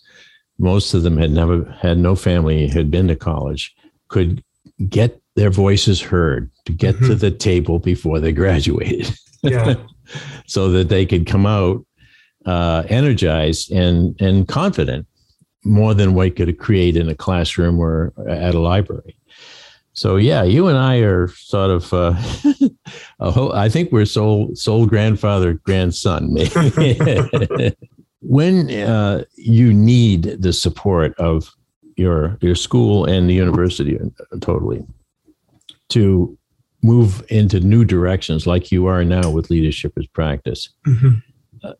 most 0.59 0.93
of 0.93 1.03
them 1.03 1.17
had 1.17 1.31
never 1.31 1.63
had 1.79 1.97
no 1.97 2.15
family, 2.15 2.67
had 2.67 2.89
been 2.89 3.07
to 3.07 3.15
college, 3.15 3.75
could 4.07 4.43
get 4.89 5.21
their 5.35 5.49
voices 5.49 6.01
heard 6.01 6.49
to 6.65 6.73
get 6.73 6.95
mm-hmm. 6.95 7.07
to 7.07 7.15
the 7.15 7.31
table 7.31 7.79
before 7.79 8.19
they 8.19 8.31
graduated. 8.31 9.13
Yeah. 9.43 9.75
so 10.45 10.69
that 10.69 10.89
they 10.89 11.05
could 11.05 11.27
come 11.27 11.45
out 11.45 11.85
uh, 12.45 12.83
energized 12.87 13.71
and 13.71 14.19
and 14.21 14.47
confident 14.47 15.05
more 15.63 15.93
than 15.93 16.13
we 16.13 16.31
could 16.31 16.57
create 16.57 16.95
in 16.95 17.09
a 17.09 17.15
classroom 17.15 17.79
or 17.79 18.13
at 18.27 18.55
a 18.55 18.59
library. 18.59 19.17
So 19.93 20.15
yeah, 20.15 20.43
you 20.43 20.67
and 20.67 20.77
I 20.77 20.97
are 20.97 21.27
sort 21.27 21.71
of. 21.71 21.93
Uh, 21.93 22.13
whole, 23.19 23.53
I 23.53 23.67
think 23.67 23.91
we're 23.91 24.05
soul 24.05 24.55
soul 24.55 24.85
grandfather 24.85 25.53
grandson. 25.53 26.37
when 28.21 28.69
uh, 28.71 29.23
you 29.35 29.73
need 29.73 30.23
the 30.23 30.53
support 30.53 31.13
of 31.17 31.53
your 31.95 32.37
your 32.41 32.55
school 32.55 33.05
and 33.05 33.29
the 33.29 33.33
university 33.33 33.99
totally 34.41 34.85
to 35.89 36.37
move 36.83 37.25
into 37.29 37.59
new 37.59 37.83
directions, 37.83 38.45
like 38.45 38.71
you 38.71 38.85
are 38.85 39.03
now 39.03 39.29
with 39.29 39.49
leadership 39.49 39.93
as 39.97 40.05
practice. 40.07 40.69
Mm-hmm. 40.85 41.15
Uh, 41.63 41.73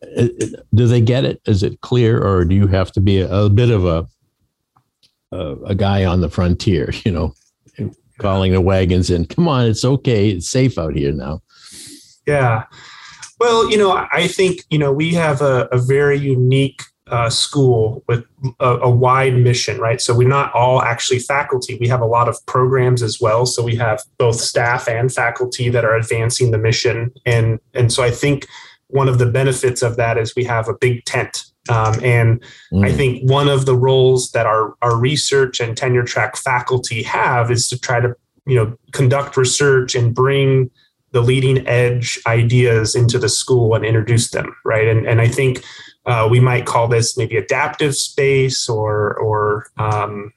do 0.74 0.86
they 0.86 1.00
get 1.00 1.24
it? 1.24 1.40
Is 1.46 1.62
it 1.62 1.80
clear, 1.82 2.20
or 2.20 2.44
do 2.44 2.54
you 2.54 2.66
have 2.66 2.90
to 2.92 3.00
be 3.00 3.20
a, 3.20 3.32
a 3.32 3.48
bit 3.48 3.70
of 3.70 3.84
a, 3.84 4.06
a, 5.30 5.56
a 5.66 5.74
guy 5.74 6.04
on 6.04 6.20
the 6.20 6.30
frontier? 6.30 6.90
You 7.04 7.12
know, 7.12 7.34
calling 8.18 8.52
the 8.52 8.60
wagons 8.60 9.10
in. 9.10 9.26
Come 9.26 9.48
on, 9.48 9.66
it's 9.66 9.84
okay. 9.84 10.30
It's 10.30 10.48
safe 10.48 10.78
out 10.78 10.94
here 10.94 11.12
now. 11.12 11.40
Yeah. 12.26 12.64
Well, 13.38 13.70
you 13.70 13.78
know, 13.78 14.06
I 14.12 14.28
think 14.28 14.64
you 14.70 14.78
know 14.78 14.92
we 14.92 15.14
have 15.14 15.40
a, 15.40 15.68
a 15.70 15.78
very 15.78 16.18
unique 16.18 16.82
uh, 17.10 17.30
school 17.30 18.04
with 18.06 18.24
a, 18.60 18.76
a, 18.78 18.90
wide 18.90 19.34
mission, 19.34 19.78
right? 19.78 20.00
So 20.00 20.14
we're 20.14 20.28
not 20.28 20.52
all 20.54 20.82
actually 20.82 21.20
faculty. 21.20 21.78
We 21.80 21.88
have 21.88 22.02
a 22.02 22.06
lot 22.06 22.28
of 22.28 22.36
programs 22.44 23.02
as 23.02 23.18
well. 23.18 23.46
So 23.46 23.62
we 23.62 23.76
have 23.76 24.02
both 24.18 24.36
staff 24.36 24.86
and 24.88 25.10
faculty 25.10 25.70
that 25.70 25.86
are 25.86 25.96
advancing 25.96 26.50
the 26.50 26.58
mission, 26.58 27.12
and 27.24 27.60
and 27.74 27.92
so 27.92 28.02
I 28.02 28.10
think 28.10 28.46
one 28.88 29.08
of 29.08 29.18
the 29.18 29.26
benefits 29.26 29.82
of 29.82 29.96
that 29.96 30.18
is 30.18 30.34
we 30.34 30.44
have 30.44 30.68
a 30.68 30.74
big 30.74 31.04
tent. 31.04 31.44
Um, 31.68 32.02
and 32.02 32.42
mm. 32.72 32.84
I 32.84 32.92
think 32.92 33.28
one 33.30 33.48
of 33.48 33.66
the 33.66 33.76
roles 33.76 34.30
that 34.30 34.46
our, 34.46 34.74
our 34.80 34.96
research 34.96 35.60
and 35.60 35.76
tenure 35.76 36.04
track 36.04 36.36
faculty 36.36 37.02
have 37.02 37.50
is 37.50 37.68
to 37.68 37.78
try 37.78 38.00
to, 38.00 38.14
you 38.46 38.56
know, 38.56 38.78
conduct 38.92 39.36
research 39.36 39.94
and 39.94 40.14
bring 40.14 40.70
the 41.12 41.22
leading 41.22 41.66
edge 41.66 42.18
ideas 42.26 42.94
into 42.94 43.18
the 43.18 43.28
school 43.28 43.74
and 43.74 43.84
introduce 43.84 44.30
them, 44.30 44.54
right? 44.64 44.86
And, 44.86 45.06
and 45.06 45.20
I 45.20 45.28
think 45.28 45.64
uh, 46.06 46.28
we 46.30 46.40
might 46.40 46.66
call 46.66 46.88
this 46.88 47.16
maybe 47.16 47.36
adaptive 47.36 47.94
space 47.96 48.68
or, 48.68 49.14
or 49.14 49.68
um, 49.78 50.32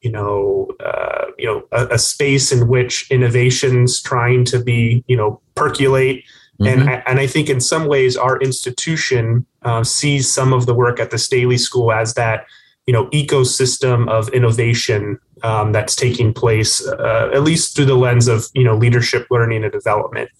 you 0.00 0.10
know, 0.10 0.68
uh, 0.84 1.26
you 1.38 1.46
know, 1.46 1.66
a, 1.72 1.94
a 1.94 1.98
space 1.98 2.52
in 2.52 2.68
which 2.68 3.10
innovations 3.10 4.00
trying 4.00 4.44
to 4.46 4.62
be, 4.62 5.04
you 5.06 5.16
know, 5.16 5.40
percolate 5.54 6.24
Mm-hmm. 6.60 6.80
And, 6.80 6.90
I, 6.90 7.02
and 7.06 7.20
I 7.20 7.26
think 7.26 7.50
in 7.50 7.60
some 7.60 7.86
ways 7.86 8.16
our 8.16 8.38
institution 8.40 9.46
uh, 9.62 9.84
sees 9.84 10.30
some 10.30 10.52
of 10.52 10.66
the 10.66 10.74
work 10.74 10.98
at 10.98 11.10
the 11.10 11.18
Staley 11.18 11.58
School 11.58 11.92
as 11.92 12.14
that 12.14 12.46
you 12.86 12.92
know 12.92 13.06
ecosystem 13.06 14.08
of 14.08 14.28
innovation 14.30 15.18
um, 15.42 15.72
that's 15.72 15.94
taking 15.94 16.32
place, 16.32 16.86
uh, 16.86 17.30
at 17.32 17.42
least 17.42 17.76
through 17.76 17.84
the 17.84 17.94
lens 17.96 18.28
of 18.28 18.46
you 18.54 18.64
know 18.64 18.76
leadership, 18.76 19.26
learning, 19.30 19.64
and 19.64 19.72
development. 19.72 20.30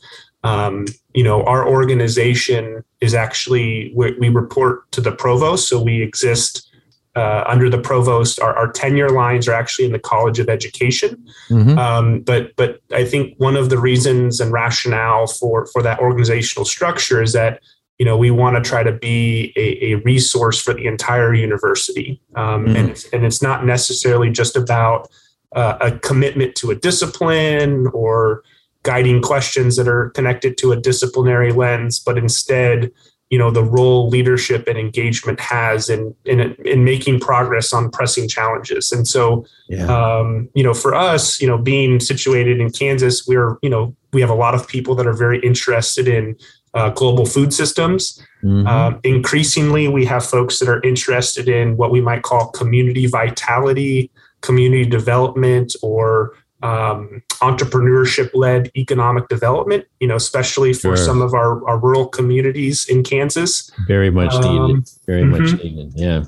Um, 0.45 0.87
you 1.13 1.25
know, 1.25 1.43
our 1.45 1.67
organization 1.67 2.85
is 3.01 3.15
actually 3.15 3.93
we, 3.95 4.13
we, 4.13 4.29
report 4.29 4.91
to 4.93 5.01
the 5.01 5.11
provost, 5.11 5.69
so 5.69 5.83
we 5.83 6.03
exist 6.03 6.71
uh, 7.17 7.43
under 7.47 7.69
the 7.69 7.79
provost. 7.79 8.39
Our, 8.41 8.55
our, 8.55 8.71
tenure 8.71 9.09
lines 9.09 9.49
are 9.49 9.55
actually 9.55 9.87
in 9.87 9.93
the 9.93 9.99
College 9.99 10.39
of 10.39 10.49
Education. 10.49 11.25
Mm-hmm. 11.49 11.79
Um, 11.79 12.21
but 12.21 12.55
but 12.57 12.81
I 12.93 13.05
think 13.05 13.35
one 13.39 13.57
of 13.57 13.71
the 13.71 13.79
reasons 13.79 14.39
and 14.39 14.53
rationale 14.53 15.27
for 15.27 15.67
for 15.67 15.83
that 15.83 15.99
organizational 15.99 16.65
structure 16.65 17.21
is 17.21 17.33
that 17.33 17.61
you 17.99 18.05
know 18.05 18.17
we 18.17 18.31
want 18.31 18.57
to 18.57 18.69
try 18.69 18.83
to 18.83 18.93
be 18.93 19.53
a, 19.57 19.93
a, 19.93 19.95
resource 19.97 20.61
for 20.61 20.75
the 20.75 20.87
entire 20.87 21.35
university, 21.35 22.21
um, 22.35 22.67
mm-hmm. 22.67 22.77
and 22.77 22.91
it's, 22.91 23.09
and 23.13 23.25
it's 23.25 23.43
not 23.43 23.65
necessarily 23.65 24.31
just 24.31 24.57
about 24.57 25.09
uh, 25.55 25.79
a 25.81 25.93
commitment 25.93 26.55
to 26.57 26.71
a 26.71 26.75
discipline 26.75 27.87
or 27.89 28.43
guiding 28.83 29.21
questions 29.21 29.77
that 29.77 29.89
are 29.89 30.11
connected 30.11 30.57
to 30.59 30.73
a 30.73 30.77
disciplinary 30.77 31.53
lens, 31.53 31.99
but 31.99 32.19
instead 32.19 32.91
you 33.31 33.39
know 33.39 33.51
the 33.51 33.65
role 33.65 34.09
leadership 34.09 34.69
and 34.69 34.79
engagement 34.79 35.41
has 35.41 35.89
in 35.89 36.15
in 36.25 36.55
in 36.65 36.85
making 36.85 37.19
progress 37.19 37.73
on 37.73 37.91
pressing 37.91 38.29
challenges 38.29 38.93
and 38.93 39.09
so 39.09 39.45
yeah. 39.69 39.87
um, 39.87 40.49
you 40.55 40.63
know 40.63 40.75
for 40.75 40.95
us 40.95 41.41
you 41.41 41.47
know 41.47 41.59
being 41.59 41.99
situated 41.99 42.61
in 42.61 42.71
kansas 42.71 43.27
we're 43.27 43.59
you 43.63 43.71
know 43.71 43.95
we 44.13 44.21
have 44.21 44.31
a 44.31 44.35
lot 44.35 44.55
of 44.55 44.69
people 44.69 44.95
that 44.95 45.07
are 45.07 45.13
very 45.13 45.41
interested 45.41 46.07
in 46.07 46.37
uh, 46.77 46.91
global 46.91 47.27
food 47.27 47.53
systems 47.53 48.23
mm-hmm. 48.45 48.67
um, 48.67 49.01
increasingly 49.03 49.89
we 49.89 50.05
have 50.05 50.25
folks 50.25 50.59
that 50.59 50.69
are 50.69 50.83
interested 50.83 51.49
in 51.49 51.77
what 51.77 51.91
we 51.91 52.01
might 52.01 52.23
call 52.23 52.49
community 52.51 53.07
vitality 53.07 54.11
community 54.43 54.89
development 54.89 55.75
or 55.83 56.33
um, 56.63 57.23
entrepreneurship 57.43 58.31
led 58.35 58.71
economic 58.77 59.29
development, 59.29 59.85
you 60.01 60.09
know, 60.09 60.17
especially 60.17 60.73
for 60.73 60.97
sure. 60.97 60.97
some 60.97 61.23
of 61.23 61.35
our, 61.35 61.67
our 61.69 61.79
rural 61.79 62.09
communities 62.09 62.89
in 62.89 63.03
Kansas. 63.03 63.71
Very 63.87 64.11
much 64.11 64.33
um, 64.35 64.69
needed. 64.69 64.89
Very 65.07 65.23
mm-hmm. 65.23 65.43
much 65.43 65.63
needed. 65.63 65.93
Yeah. 65.95 66.25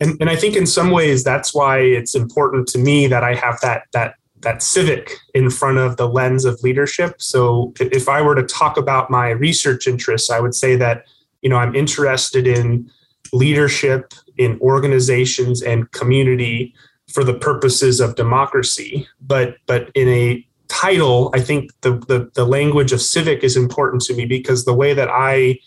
And, 0.00 0.16
and 0.20 0.30
I 0.30 0.36
think 0.36 0.56
in 0.56 0.66
some 0.66 0.90
ways 0.90 1.24
that's 1.24 1.52
why 1.52 1.80
it's 1.80 2.14
important 2.14 2.68
to 2.68 2.78
me 2.78 3.06
that 3.08 3.22
I 3.22 3.34
have 3.34 3.60
that 3.60 3.82
that 3.92 4.14
that 4.40 4.62
civic 4.62 5.12
in 5.34 5.50
front 5.50 5.78
of 5.78 5.96
the 5.96 6.08
lens 6.08 6.44
of 6.44 6.62
leadership. 6.62 7.20
So 7.20 7.72
if 7.78 8.08
I 8.08 8.22
were 8.22 8.34
to 8.34 8.42
talk 8.42 8.76
about 8.76 9.10
my 9.10 9.30
research 9.30 9.86
interests, 9.86 10.30
I 10.30 10.40
would 10.40 10.54
say 10.54 10.76
that, 10.76 11.04
you 11.42 11.50
know, 11.50 11.56
I'm 11.56 11.74
interested 11.74 12.46
in 12.46 12.90
leadership 13.32 14.14
in 14.38 14.58
organizations 14.60 15.62
and 15.62 15.90
community 15.92 16.74
for 17.12 17.24
the 17.24 17.34
purposes 17.34 18.00
of 18.00 18.14
democracy. 18.14 19.06
But 19.20 19.56
but 19.66 19.90
in 19.94 20.08
a 20.08 20.46
title, 20.68 21.30
I 21.34 21.40
think 21.40 21.72
the, 21.82 21.98
the, 21.98 22.30
the 22.34 22.44
language 22.44 22.92
of 22.92 23.02
civic 23.02 23.42
is 23.42 23.56
important 23.56 24.02
to 24.02 24.14
me 24.14 24.24
because 24.24 24.64
the 24.64 24.74
way 24.74 24.94
that 24.94 25.08
I 25.10 25.58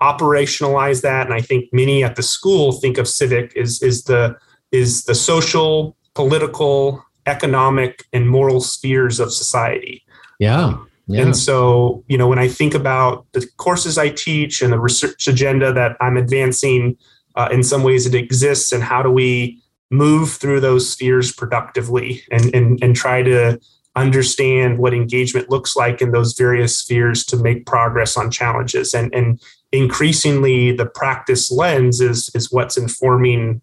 operationalize 0.00 1.02
that, 1.02 1.26
and 1.26 1.34
I 1.34 1.40
think 1.40 1.68
many 1.72 2.04
at 2.04 2.16
the 2.16 2.22
school 2.22 2.72
think 2.72 2.96
of 2.98 3.08
civic 3.08 3.52
is 3.56 3.82
is 3.82 4.04
the 4.04 4.36
is 4.72 5.04
the 5.04 5.14
social, 5.14 5.96
political, 6.14 7.04
economic, 7.26 8.04
and 8.12 8.28
moral 8.28 8.60
spheres 8.60 9.20
of 9.20 9.32
society. 9.32 10.04
Yeah. 10.38 10.78
Yeah. 11.08 11.22
And 11.22 11.36
so, 11.36 12.04
you 12.08 12.18
know, 12.18 12.26
when 12.26 12.40
I 12.40 12.48
think 12.48 12.74
about 12.74 13.26
the 13.32 13.46
courses 13.58 13.96
I 13.96 14.08
teach 14.08 14.60
and 14.60 14.72
the 14.72 14.78
research 14.78 15.28
agenda 15.28 15.72
that 15.72 15.96
I'm 16.00 16.16
advancing, 16.16 16.96
uh, 17.36 17.48
in 17.52 17.62
some 17.62 17.84
ways 17.84 18.06
it 18.06 18.14
exists, 18.14 18.72
and 18.72 18.82
how 18.82 19.02
do 19.02 19.10
we 19.10 19.62
move 19.90 20.32
through 20.32 20.60
those 20.60 20.90
spheres 20.90 21.32
productively 21.32 22.24
and, 22.32 22.52
and, 22.54 22.82
and 22.82 22.96
try 22.96 23.22
to 23.22 23.60
understand 23.94 24.78
what 24.78 24.92
engagement 24.92 25.48
looks 25.48 25.76
like 25.76 26.02
in 26.02 26.10
those 26.10 26.34
various 26.34 26.76
spheres 26.76 27.24
to 27.24 27.36
make 27.36 27.66
progress 27.66 28.16
on 28.16 28.30
challenges. 28.30 28.92
And, 28.92 29.14
and 29.14 29.40
increasingly 29.72 30.72
the 30.72 30.86
practice 30.86 31.52
lens 31.52 32.00
is, 32.00 32.30
is 32.34 32.50
what's 32.50 32.76
informing, 32.76 33.62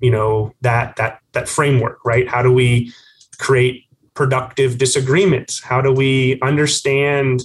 you 0.00 0.10
know, 0.10 0.52
that, 0.60 0.96
that, 0.96 1.20
that 1.32 1.48
framework, 1.48 2.04
right? 2.04 2.28
How 2.28 2.42
do 2.42 2.52
we 2.52 2.92
create 3.42 3.84
productive 4.14 4.78
disagreements? 4.78 5.62
How 5.62 5.80
do 5.80 5.92
we 5.92 6.38
understand 6.42 7.42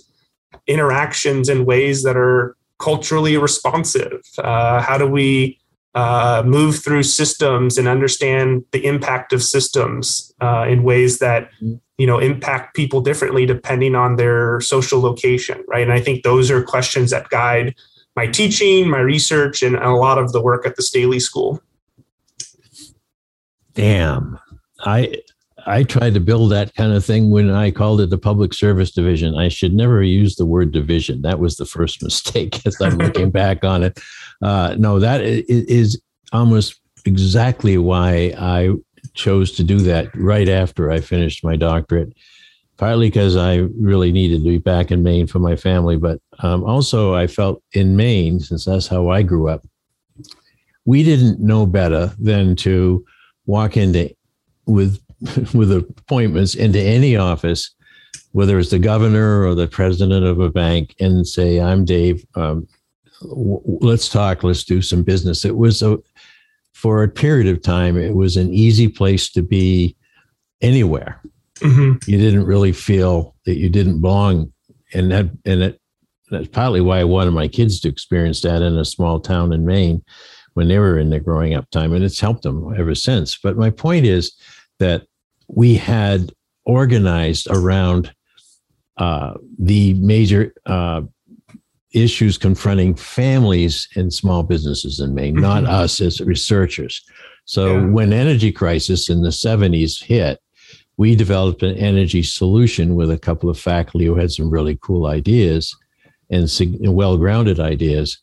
interactions 0.68 1.50
in 1.50 1.66
ways 1.66 2.04
that 2.04 2.16
are 2.16 2.56
culturally 2.80 3.36
responsive? 3.38 4.22
Uh, 4.38 4.82
how 4.82 4.98
do 4.98 5.08
we 5.08 5.60
uh, 5.96 6.44
move 6.46 6.84
through 6.84 7.02
systems 7.02 7.78
and 7.78 7.88
understand 7.88 8.64
the 8.72 8.86
impact 8.86 9.34
of 9.34 9.42
systems 9.42 10.32
uh, 10.42 10.66
in 10.70 10.84
ways 10.84 11.18
that 11.18 11.50
you 11.98 12.06
know 12.06 12.20
impact 12.20 12.76
people 12.76 13.02
differently 13.02 13.48
depending 13.48 13.96
on 13.96 14.16
their 14.18 14.62
social 14.62 15.02
location 15.02 15.64
right 15.68 15.82
and 15.82 15.92
i 15.92 16.00
think 16.00 16.22
those 16.22 16.52
are 16.52 16.62
questions 16.62 17.10
that 17.10 17.28
guide 17.30 17.74
my 18.16 18.28
teaching 18.28 18.88
my 18.88 19.00
research 19.00 19.64
and 19.64 19.76
a 19.76 19.90
lot 19.90 20.20
of 20.20 20.32
the 20.34 20.42
work 20.42 20.68
at 20.68 20.76
the 20.76 20.84
staley 20.84 21.20
school 21.20 21.60
damn 23.74 24.38
i 24.86 25.12
I 25.68 25.84
tried 25.84 26.14
to 26.14 26.22
build 26.22 26.52
that 26.52 26.74
kind 26.76 26.94
of 26.94 27.04
thing 27.04 27.30
when 27.30 27.50
I 27.50 27.72
called 27.72 28.00
it 28.00 28.10
the 28.10 28.18
public 28.18 28.54
service 28.54 28.90
division. 28.92 29.36
I 29.36 29.50
should 29.50 29.74
never 29.74 30.02
use 30.02 30.38
the 30.38 30.46
word 30.46 30.72
division. 30.72 31.22
That 31.24 31.40
was 31.40 31.58
the 31.58 31.66
first 31.66 32.02
mistake 32.04 32.66
as 32.66 32.80
I'm 32.82 32.98
looking 32.98 33.32
back 33.32 33.66
on 33.66 33.84
it. 33.84 34.00
Uh, 34.42 34.76
no, 34.80 35.00
that 35.00 35.22
is 35.22 36.02
almost 36.32 36.80
exactly 37.06 37.78
why 37.78 38.34
I 38.38 38.76
chose 39.14 39.52
to 39.54 39.64
do 39.64 39.80
that 39.80 40.08
right 40.16 40.48
after 40.48 40.90
I 40.90 41.02
finished 41.02 41.44
my 41.44 41.58
doctorate. 41.58 42.14
Partly 42.78 43.08
because 43.08 43.36
I 43.36 43.68
really 43.80 44.12
needed 44.12 44.44
to 44.44 44.50
be 44.50 44.60
back 44.60 44.92
in 44.92 45.02
Maine 45.04 45.26
for 45.26 45.40
my 45.40 45.56
family, 45.56 45.98
but 45.98 46.22
um, 46.40 46.64
also 46.64 47.16
I 47.16 47.26
felt 47.26 47.62
in 47.74 47.98
Maine, 47.98 48.40
since 48.40 48.66
that's 48.66 48.88
how 48.88 49.10
I 49.10 49.24
grew 49.24 49.50
up, 49.50 49.66
we 50.86 51.04
didn't 51.04 51.40
know 51.40 51.66
better 51.66 52.14
than 52.20 52.56
to 52.58 53.04
walk 53.48 53.78
into 53.78 54.14
with 54.68 55.02
with 55.54 55.72
appointments 55.72 56.56
into 56.56 56.80
any 56.80 57.16
office, 57.16 57.74
whether 58.32 58.60
it's 58.60 58.70
the 58.70 58.80
governor 58.80 59.46
or 59.46 59.56
the 59.56 59.68
president 59.68 60.26
of 60.26 60.40
a 60.40 60.50
bank, 60.50 60.96
and 61.00 61.28
say, 61.28 61.60
"I'm 61.60 61.86
Dave. 61.86 62.26
Um, 62.36 62.68
w- 63.22 63.62
let's 63.82 64.10
talk. 64.10 64.44
Let's 64.44 64.64
do 64.64 64.82
some 64.82 65.04
business." 65.04 65.46
It 65.46 65.58
was 65.58 65.82
a 65.82 65.98
for 66.74 67.04
a 67.04 67.08
period 67.08 67.48
of 67.48 67.64
time. 67.64 67.98
It 67.98 68.16
was 68.16 68.38
an 68.38 68.54
easy 68.54 68.88
place 68.88 69.32
to 69.32 69.42
be 69.42 69.96
anywhere. 70.62 71.20
Mm-hmm. 71.56 72.10
You 72.10 72.18
didn't 72.20 72.46
really 72.46 72.72
feel 72.72 73.36
that 73.46 73.58
you 73.58 73.70
didn't 73.70 74.02
belong, 74.02 74.54
and 74.94 75.12
that 75.12 75.30
and 75.46 75.64
it, 75.64 75.82
that's 76.30 76.48
partly 76.50 76.82
why 76.82 77.00
I 77.00 77.06
wanted 77.06 77.32
my 77.32 77.48
kids 77.48 77.80
to 77.80 77.90
experience 77.90 78.42
that 78.42 78.62
in 78.62 78.78
a 78.78 78.86
small 78.86 79.20
town 79.20 79.52
in 79.52 79.66
Maine 79.66 80.04
when 80.54 80.68
they 80.68 80.78
were 80.78 81.00
in 81.00 81.10
their 81.10 81.20
growing 81.20 81.56
up 81.56 81.70
time, 81.72 81.94
and 81.94 82.04
it's 82.04 82.20
helped 82.20 82.44
them 82.44 82.74
ever 82.78 82.94
since. 82.94 83.38
But 83.38 83.58
my 83.58 83.72
point 83.72 84.06
is 84.06 84.36
that 84.80 85.07
we 85.48 85.76
had 85.76 86.32
organized 86.66 87.48
around 87.50 88.14
uh, 88.98 89.36
the 89.60 89.94
major 89.96 90.54
uh, 90.66 91.02
issues 91.94 92.38
confronting 92.38 92.96
families 92.96 93.88
and 93.96 94.14
small 94.14 94.44
businesses 94.44 95.00
in 95.00 95.16
Maine, 95.16 95.34
mm-hmm. 95.34 95.42
not 95.42 95.66
us 95.66 96.02
as 96.02 96.20
researchers. 96.22 97.04
So 97.46 97.78
yeah. 97.78 97.86
when 97.86 98.12
energy 98.12 98.52
crisis 98.52 99.10
in 99.10 99.22
the 99.22 99.30
70s 99.30 100.04
hit, 100.04 100.40
we 100.98 101.16
developed 101.16 101.64
an 101.64 101.78
energy 101.78 102.24
solution 102.24 102.96
with 102.96 103.12
a 103.12 103.20
couple 103.20 103.50
of 103.50 103.60
faculty 103.60 104.06
who 104.06 104.16
had 104.16 104.32
some 104.32 104.50
really 104.50 104.78
cool 104.82 105.06
ideas 105.06 105.76
and 106.30 106.50
well-grounded 106.82 107.60
ideas. 107.60 108.20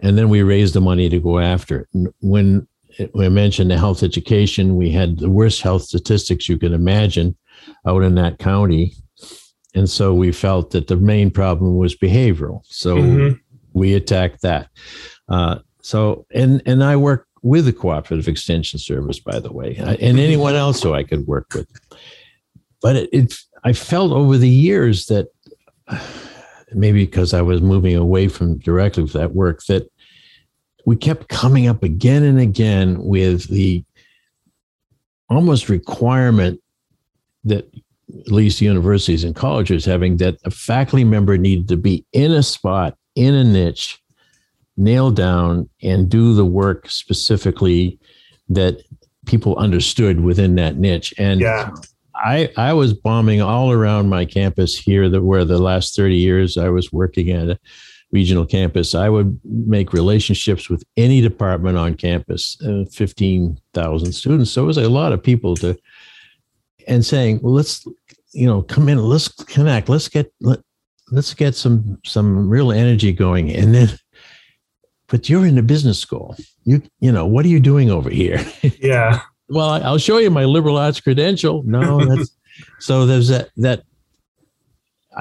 And 0.00 0.16
then 0.16 0.28
we 0.28 0.42
raised 0.42 0.74
the 0.74 0.80
money 0.80 1.08
to 1.08 1.20
go 1.20 1.38
after 1.38 1.80
it. 1.80 2.14
When 2.20 2.66
we 3.14 3.28
mentioned 3.28 3.70
the 3.70 3.78
health 3.78 4.02
education. 4.02 4.76
We 4.76 4.90
had 4.90 5.18
the 5.18 5.30
worst 5.30 5.62
health 5.62 5.82
statistics 5.82 6.48
you 6.48 6.58
could 6.58 6.72
imagine 6.72 7.36
out 7.86 8.02
in 8.02 8.14
that 8.16 8.38
county. 8.38 8.94
And 9.74 9.88
so 9.88 10.12
we 10.12 10.32
felt 10.32 10.70
that 10.72 10.88
the 10.88 10.96
main 10.96 11.30
problem 11.30 11.76
was 11.76 11.96
behavioral. 11.96 12.60
So 12.64 12.96
mm-hmm. 12.96 13.38
we 13.72 13.94
attacked 13.94 14.42
that. 14.42 14.68
Uh, 15.28 15.58
so, 15.80 16.26
and, 16.34 16.62
and 16.66 16.84
I 16.84 16.96
work 16.96 17.26
with 17.42 17.64
the 17.64 17.72
Cooperative 17.72 18.28
Extension 18.28 18.78
Service, 18.78 19.18
by 19.18 19.40
the 19.40 19.52
way, 19.52 19.76
and 19.76 20.18
anyone 20.18 20.54
else 20.54 20.82
who 20.82 20.94
I 20.94 21.02
could 21.02 21.26
work 21.26 21.52
with. 21.54 21.68
But 22.80 22.96
it, 22.96 23.08
it 23.12 23.34
I 23.64 23.72
felt 23.72 24.12
over 24.12 24.36
the 24.36 24.48
years 24.48 25.06
that 25.06 25.28
maybe 26.74 27.04
because 27.04 27.34
I 27.34 27.42
was 27.42 27.60
moving 27.60 27.96
away 27.96 28.28
from 28.28 28.58
directly 28.58 29.02
with 29.02 29.12
that 29.12 29.34
work, 29.34 29.64
that 29.66 29.90
we 30.84 30.96
kept 30.96 31.28
coming 31.28 31.66
up 31.66 31.82
again 31.82 32.22
and 32.22 32.40
again 32.40 33.02
with 33.02 33.48
the 33.48 33.84
almost 35.30 35.68
requirement 35.68 36.60
that 37.44 37.68
at 38.20 38.32
least 38.32 38.60
universities 38.60 39.24
and 39.24 39.34
colleges 39.34 39.84
having 39.84 40.18
that 40.18 40.36
a 40.44 40.50
faculty 40.50 41.04
member 41.04 41.38
needed 41.38 41.68
to 41.68 41.76
be 41.76 42.04
in 42.12 42.32
a 42.32 42.42
spot 42.42 42.96
in 43.14 43.34
a 43.34 43.44
niche 43.44 44.00
nail 44.76 45.10
down 45.10 45.68
and 45.82 46.08
do 46.08 46.34
the 46.34 46.44
work 46.44 46.88
specifically 46.90 47.98
that 48.48 48.82
people 49.26 49.56
understood 49.56 50.20
within 50.20 50.56
that 50.56 50.76
niche 50.76 51.14
and 51.18 51.40
yeah. 51.40 51.70
I, 52.14 52.50
I 52.56 52.72
was 52.74 52.92
bombing 52.92 53.40
all 53.40 53.72
around 53.72 54.08
my 54.08 54.24
campus 54.24 54.78
here 54.78 55.08
that 55.08 55.22
where 55.22 55.44
the 55.44 55.58
last 55.58 55.96
30 55.96 56.14
years 56.14 56.56
I 56.56 56.68
was 56.68 56.92
working 56.92 57.30
at 57.30 57.58
regional 58.12 58.44
campus, 58.44 58.94
I 58.94 59.08
would 59.08 59.40
make 59.44 59.92
relationships 59.92 60.68
with 60.68 60.84
any 60.96 61.20
department 61.22 61.78
on 61.78 61.94
campus, 61.94 62.60
uh, 62.62 62.84
15,000 62.92 64.12
students. 64.12 64.50
So 64.50 64.62
it 64.62 64.66
was 64.66 64.76
a 64.76 64.88
lot 64.88 65.12
of 65.12 65.22
people 65.22 65.56
to, 65.56 65.76
and 66.86 67.04
saying, 67.04 67.40
well, 67.42 67.54
let's, 67.54 67.86
you 68.32 68.46
know, 68.46 68.62
come 68.62 68.88
in, 68.88 68.98
let's 68.98 69.28
connect, 69.28 69.88
let's 69.88 70.08
get, 70.08 70.32
let, 70.40 70.60
let's 71.10 71.32
get 71.32 71.54
some, 71.54 71.98
some 72.04 72.48
real 72.48 72.70
energy 72.70 73.12
going. 73.12 73.50
And 73.50 73.74
then, 73.74 73.88
but 75.08 75.28
you're 75.28 75.46
in 75.46 75.58
a 75.58 75.62
business 75.62 75.98
school. 75.98 76.36
You, 76.64 76.82
you 77.00 77.10
know, 77.10 77.26
what 77.26 77.44
are 77.46 77.48
you 77.48 77.60
doing 77.60 77.90
over 77.90 78.10
here? 78.10 78.44
Yeah. 78.78 79.20
well, 79.48 79.70
I'll 79.70 79.98
show 79.98 80.18
you 80.18 80.30
my 80.30 80.44
liberal 80.44 80.76
arts 80.76 81.00
credential. 81.00 81.62
No, 81.64 82.04
that's, 82.04 82.30
so 82.78 83.06
there's 83.06 83.28
that, 83.28 83.50
that, 83.56 83.82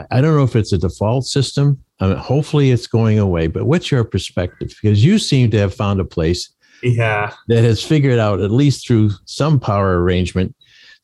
I 0.09 0.21
don't 0.21 0.35
know 0.35 0.43
if 0.43 0.55
it's 0.55 0.71
a 0.71 0.77
default 0.77 1.25
system 1.25 1.83
I 2.01 2.07
mean, 2.07 2.17
hopefully 2.17 2.71
it's 2.71 2.87
going 2.87 3.19
away. 3.19 3.47
But 3.47 3.65
what's 3.65 3.91
your 3.91 4.03
perspective? 4.03 4.73
Because 4.81 5.05
you 5.05 5.19
seem 5.19 5.51
to 5.51 5.57
have 5.59 5.73
found 5.73 5.99
a 6.01 6.05
place 6.05 6.49
yeah. 6.83 7.31
that 7.47 7.63
has 7.63 7.83
figured 7.83 8.19
out, 8.19 8.41
at 8.41 8.51
least 8.51 8.87
through 8.87 9.11
some 9.25 9.59
power 9.59 10.01
arrangement, 10.01 10.55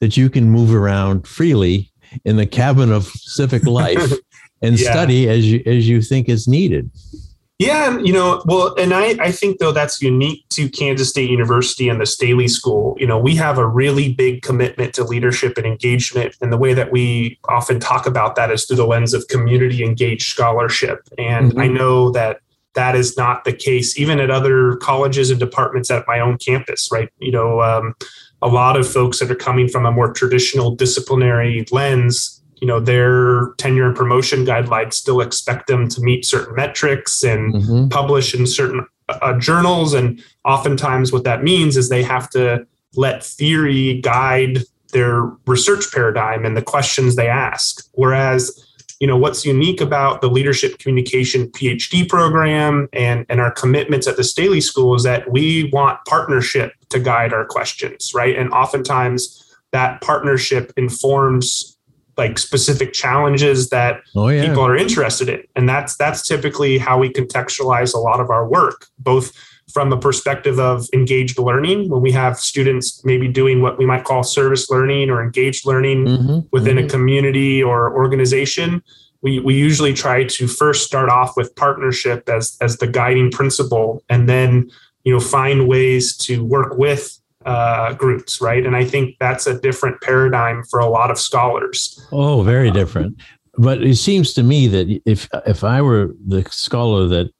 that 0.02 0.18
you 0.18 0.30
can 0.30 0.50
move 0.50 0.74
around 0.74 1.28
freely 1.28 1.92
in 2.26 2.38
the 2.38 2.48
cabin 2.48 2.92
of 2.92 3.06
civic 3.06 3.64
life 3.68 4.12
and 4.62 4.80
yeah. 4.80 4.92
study 4.92 5.30
as 5.30 5.50
you 5.50 5.62
as 5.66 5.88
you 5.88 6.02
think 6.02 6.30
is 6.30 6.48
needed. 6.48 6.90
Yeah, 7.60 7.98
you 7.98 8.14
know, 8.14 8.44
well, 8.46 8.76
and 8.76 8.94
I, 8.94 9.16
I 9.20 9.32
think 9.32 9.58
though 9.58 9.72
that's 9.72 10.00
unique 10.00 10.48
to 10.50 10.70
Kansas 10.70 11.10
State 11.10 11.32
University 11.32 11.90
and 11.90 12.00
the 12.00 12.06
Staley 12.06 12.48
School. 12.48 12.96
You 13.00 13.08
know, 13.08 13.18
we 13.18 13.36
have 13.36 13.58
a 13.58 13.66
really 13.66 14.14
big 14.14 14.44
commitment 14.44 14.94
to 14.94 15.04
leadership 15.04 15.58
and 15.58 15.66
engagement, 15.66 16.36
and 16.40 16.54
the 16.54 16.58
way 16.58 16.76
that 16.76 16.92
we 16.92 17.40
often 17.50 17.80
talk 17.80 18.06
about 18.06 18.36
that 18.36 18.52
is 18.52 18.66
through 18.66 18.78
the 18.78 18.86
lens 18.86 19.16
of 19.16 19.28
community 19.28 19.84
engaged 19.84 20.28
scholarship. 20.28 21.08
And 21.18 21.52
mm-hmm. 21.52 21.60
I 21.60 21.68
know 21.68 22.12
that 22.12 22.42
that 22.76 22.96
is 22.96 23.18
not 23.18 23.44
the 23.44 23.54
case 23.54 23.98
even 23.98 24.20
at 24.20 24.30
other 24.30 24.76
colleges 24.76 25.32
and 25.32 25.40
departments 25.40 25.90
at 25.90 26.06
my 26.08 26.20
own 26.20 26.38
campus, 26.38 26.90
right? 26.92 27.10
You 27.18 27.32
know, 27.32 27.64
um, 27.64 27.96
a 28.44 28.48
lot 28.48 28.78
of 28.78 28.88
folks 28.88 29.18
that 29.18 29.32
are 29.32 29.36
coming 29.36 29.68
from 29.68 29.88
a 29.88 29.92
more 29.92 30.14
traditional 30.14 30.76
disciplinary 30.76 31.66
lens 31.72 32.37
you 32.62 32.68
know 32.68 32.80
their 32.80 33.54
tenure 33.58 33.88
and 33.88 33.96
promotion 33.96 34.46
guidelines 34.46 34.94
still 34.94 35.22
expect 35.22 35.68
them 35.68 35.88
to 35.90 36.02
meet 36.02 36.26
certain 36.26 36.56
metrics 36.56 37.24
and 37.24 37.54
mm-hmm. 37.54 37.90
publish 37.90 38.34
in 38.34 38.48
certain 38.48 38.86
uh, 39.10 39.38
journals. 39.38 39.94
And 39.94 40.24
oftentimes 40.46 41.12
what 41.12 41.24
that 41.24 41.44
means 41.44 41.78
is 41.78 41.90
they 41.90 42.04
have 42.04 42.30
to 42.32 42.66
let 42.96 43.24
theory 43.24 44.02
guide 44.02 44.64
their 44.92 45.24
research 45.46 45.92
paradigm 45.92 46.46
and 46.46 46.56
the 46.56 46.62
questions 46.62 47.16
they 47.16 47.28
ask. 47.28 47.88
Whereas 47.94 48.64
you 49.00 49.06
know 49.06 49.18
what's 49.18 49.46
unique 49.46 49.80
about 49.80 50.22
the 50.22 50.28
leadership 50.28 50.80
communication 50.80 51.52
phd 51.52 52.10
program 52.10 52.90
and 52.94 53.28
and 53.30 53.40
our 53.40 53.52
commitments 53.52 54.08
at 54.08 54.18
the 54.18 54.24
staley 54.24 54.60
school 54.60 54.96
is 54.96 55.04
that 55.04 55.32
we 55.32 55.70
want 55.72 56.00
partnership 56.08 56.74
to 56.90 57.00
guide 57.00 57.32
our 57.32 57.46
questions 57.46 58.12
right? 58.16 58.36
And 58.36 58.50
oftentimes 58.52 59.44
that 59.72 60.02
partnership 60.02 60.74
informs 60.78 61.77
like 62.18 62.40
specific 62.40 62.94
challenges 62.94 63.70
that 63.70 64.02
oh, 64.16 64.28
yeah. 64.30 64.46
people 64.46 64.66
are 64.66 64.76
interested 64.76 65.30
in 65.30 65.44
and 65.56 65.70
that's 65.70 65.96
that's 65.98 66.28
typically 66.28 66.78
how 66.78 66.98
we 66.98 67.10
contextualize 67.10 67.94
a 67.94 67.98
lot 67.98 68.20
of 68.20 68.30
our 68.30 68.48
work 68.48 68.88
both 69.00 69.32
from 69.72 69.90
the 69.90 69.98
perspective 69.98 70.60
of 70.60 70.88
engaged 70.94 71.38
learning 71.38 71.90
when 71.90 72.02
we 72.02 72.12
have 72.12 72.40
students 72.40 73.04
maybe 73.04 73.28
doing 73.28 73.62
what 73.62 73.78
we 73.78 73.86
might 73.86 74.04
call 74.04 74.24
service 74.24 74.70
learning 74.70 75.10
or 75.10 75.22
engaged 75.22 75.66
learning 75.66 76.06
mm-hmm. 76.06 76.40
within 76.52 76.78
mm-hmm. 76.78 76.88
a 76.88 76.90
community 76.90 77.62
or 77.62 77.94
organization 77.94 78.82
we, 79.22 79.40
we 79.40 79.56
usually 79.56 79.94
try 79.94 80.24
to 80.24 80.48
first 80.48 80.86
start 80.86 81.10
off 81.10 81.36
with 81.36 81.56
partnership 81.56 82.30
as 82.30 82.58
as 82.62 82.78
the 82.78 82.88
guiding 82.88 83.32
principle 83.32 84.04
and 84.10 84.28
then 84.28 84.70
you 85.04 85.14
know 85.14 85.20
find 85.20 85.68
ways 85.68 86.16
to 86.18 86.44
work 86.44 86.78
with 86.78 87.20
uh, 87.46 87.94
groups, 87.94 88.42
right? 88.42 88.66
And 88.66 88.76
I 88.76 88.84
think 88.84 89.16
that's 89.20 89.48
a 89.48 89.60
different 89.60 90.02
paradigm 90.02 90.64
for 90.70 90.80
a 90.80 90.90
lot 90.90 91.12
of 91.12 91.20
scholars. 91.20 92.06
Oh, 92.12 92.42
very 92.42 92.72
different. 92.72 93.22
But 93.58 93.84
it 93.84 93.96
seems 93.96 94.34
to 94.34 94.44
me 94.44 94.68
that 94.68 95.02
if 95.06 95.28
if 95.46 95.64
I 95.64 95.82
were 95.82 96.14
the 96.28 96.44
scholar 96.50 97.08
that 97.08 97.32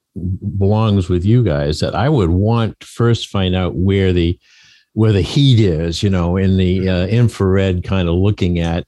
belongs 0.58 1.08
with 1.08 1.24
you 1.24 1.44
guys, 1.44 1.80
that 1.80 1.94
I 1.94 2.08
would 2.08 2.30
want 2.30 2.80
to 2.80 2.86
first 2.86 3.28
find 3.28 3.54
out 3.54 3.76
where 3.76 4.12
the 4.12 4.38
where 4.94 5.12
the 5.12 5.22
heat 5.22 5.60
is, 5.60 6.02
you 6.02 6.10
know, 6.10 6.36
in 6.36 6.56
the 6.56 6.88
uh, 6.88 7.06
infrared 7.06 7.84
kind 7.84 8.08
of 8.08 8.16
looking 8.16 8.58
at 8.58 8.86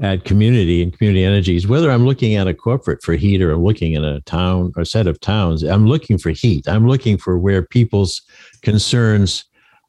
at 0.00 0.24
community 0.24 0.82
and 0.82 0.96
community 0.96 1.24
energies. 1.24 1.66
Whether 1.66 1.90
I'm 1.90 2.06
looking 2.06 2.36
at 2.36 2.48
a 2.48 2.54
corporate 2.54 3.02
for 3.02 3.14
heat 3.14 3.42
or 3.42 3.52
I'm 3.52 3.62
looking 3.62 3.94
at 3.94 4.04
a 4.04 4.22
town 4.22 4.72
or 4.76 4.84
set 4.84 5.06
of 5.06 5.20
towns, 5.20 5.62
I'm 5.62 5.86
looking 5.86 6.16
for 6.16 6.30
heat. 6.30 6.66
I'm 6.66 6.88
looking 6.88 7.18
for 7.18 7.38
where 7.38 7.62
people's 7.62 8.22
concerns 8.62 9.44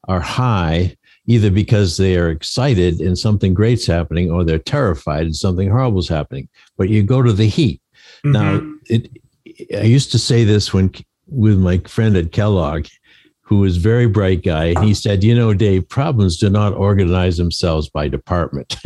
are 0.08 0.20
high 0.20 0.96
either 1.26 1.50
because 1.50 1.96
they 1.96 2.16
are 2.16 2.30
excited 2.30 3.00
and 3.00 3.18
something 3.18 3.54
great's 3.54 3.86
happening 3.86 4.30
or 4.30 4.44
they're 4.44 4.58
terrified 4.58 5.22
and 5.22 5.36
something 5.36 5.70
horrible's 5.70 6.08
happening 6.08 6.48
but 6.76 6.88
you 6.88 7.02
go 7.02 7.22
to 7.22 7.32
the 7.32 7.46
heat 7.46 7.80
mm-hmm. 8.24 8.32
now 8.32 8.74
it 8.86 9.10
i 9.76 9.82
used 9.82 10.12
to 10.12 10.18
say 10.18 10.44
this 10.44 10.72
when 10.72 10.92
with 11.26 11.58
my 11.58 11.78
friend 11.78 12.16
at 12.16 12.32
kellogg 12.32 12.86
who 13.46 13.58
was 13.58 13.76
a 13.76 13.80
very 13.80 14.06
bright 14.06 14.42
guy 14.42 14.66
and 14.66 14.84
he 14.84 14.94
said 14.94 15.22
you 15.22 15.34
know 15.34 15.52
dave 15.54 15.88
problems 15.88 16.38
do 16.38 16.48
not 16.48 16.72
organize 16.74 17.36
themselves 17.36 17.88
by 17.88 18.08
department 18.08 18.76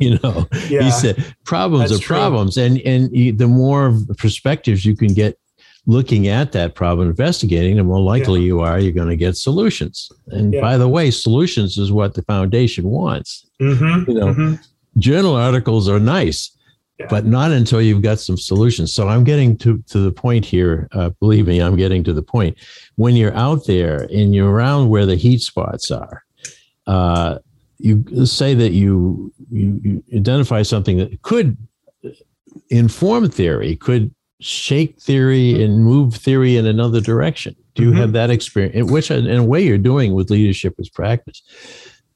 you 0.00 0.18
know 0.22 0.46
yeah. 0.68 0.82
he 0.82 0.90
said 0.90 1.34
problems 1.44 1.90
That's 1.90 2.00
are 2.00 2.04
true. 2.04 2.16
problems 2.16 2.56
and 2.56 2.80
and 2.80 3.10
the 3.38 3.48
more 3.48 3.96
perspectives 4.16 4.84
you 4.84 4.96
can 4.96 5.12
get 5.14 5.38
looking 5.86 6.28
at 6.28 6.52
that 6.52 6.74
problem, 6.74 7.08
investigating, 7.08 7.76
the 7.76 7.84
more 7.84 8.00
likely 8.00 8.40
yeah. 8.40 8.46
you 8.46 8.60
are 8.60 8.78
you're 8.78 8.92
going 8.92 9.08
to 9.08 9.16
get 9.16 9.36
solutions. 9.36 10.10
And 10.28 10.54
yeah. 10.54 10.60
by 10.60 10.76
the 10.76 10.88
way, 10.88 11.10
solutions 11.10 11.78
is 11.78 11.90
what 11.90 12.14
the 12.14 12.22
foundation 12.22 12.84
wants. 12.84 13.46
Mm-hmm. 13.60 14.10
You 14.10 14.18
know, 14.18 14.26
mm-hmm. 14.26 14.54
journal 14.98 15.34
articles 15.34 15.88
are 15.88 16.00
nice, 16.00 16.56
yeah. 16.98 17.06
but 17.08 17.24
not 17.24 17.50
until 17.50 17.80
you've 17.80 18.02
got 18.02 18.20
some 18.20 18.36
solutions. 18.36 18.92
So 18.94 19.08
I'm 19.08 19.24
getting 19.24 19.56
to 19.58 19.82
to 19.88 19.98
the 20.00 20.12
point 20.12 20.44
here. 20.44 20.88
Uh, 20.92 21.10
believe 21.20 21.46
me, 21.46 21.60
I'm 21.60 21.76
getting 21.76 22.04
to 22.04 22.12
the 22.12 22.22
point. 22.22 22.58
When 22.96 23.16
you're 23.16 23.34
out 23.34 23.66
there 23.66 24.02
and 24.12 24.34
you're 24.34 24.50
around 24.50 24.88
where 24.88 25.06
the 25.06 25.16
heat 25.16 25.40
spots 25.40 25.90
are. 25.90 26.24
Uh, 26.86 27.38
you 27.82 28.26
say 28.26 28.54
that 28.54 28.72
you, 28.72 29.32
you, 29.50 29.80
you 29.82 30.04
identify 30.14 30.62
something 30.62 30.98
that 30.98 31.22
could 31.22 31.56
inform 32.68 33.30
theory, 33.30 33.76
could 33.76 34.14
shake 34.40 34.98
theory 35.00 35.62
and 35.62 35.84
move 35.84 36.14
theory 36.14 36.56
in 36.56 36.66
another 36.66 37.00
direction? 37.00 37.54
Do 37.74 37.82
you 37.82 37.90
mm-hmm. 37.90 38.00
have 38.00 38.12
that 38.12 38.30
experience? 38.30 38.90
Which, 38.90 39.10
in 39.10 39.28
a 39.28 39.44
way, 39.44 39.62
you're 39.62 39.78
doing 39.78 40.14
with 40.14 40.30
leadership 40.30 40.74
as 40.78 40.88
practice 40.88 41.42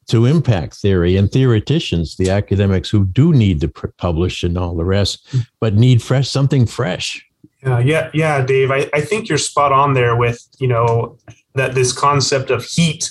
to 0.07 0.27
impact 0.27 0.75
theory 0.75 1.17
and 1.17 1.31
theoreticians, 1.31 2.17
the 2.17 2.31
academics 2.31 2.91
who 2.91 3.07
do 3.07 3.33
need 3.33 3.61
to 3.61 3.69
publish 3.69 4.43
and 4.43 4.59
all 4.59 4.75
the 4.75 4.85
rest, 4.85 5.27
mm. 5.29 5.47
but 5.61 5.75
need 5.75 6.03
fresh 6.03 6.29
something 6.29 6.67
fresh. 6.67 7.25
Yeah, 7.63 7.79
yeah, 7.79 8.11
yeah, 8.13 8.45
Dave. 8.45 8.71
I, 8.71 8.91
I 8.93 9.01
think 9.01 9.29
you're 9.29 9.39
spot 9.39 9.73
on 9.73 9.95
there 9.95 10.17
with 10.17 10.47
you 10.59 10.69
know 10.69 11.17
that 11.55 11.75
this 11.75 11.93
concept 11.93 12.51
of 12.51 12.65
heat, 12.65 13.11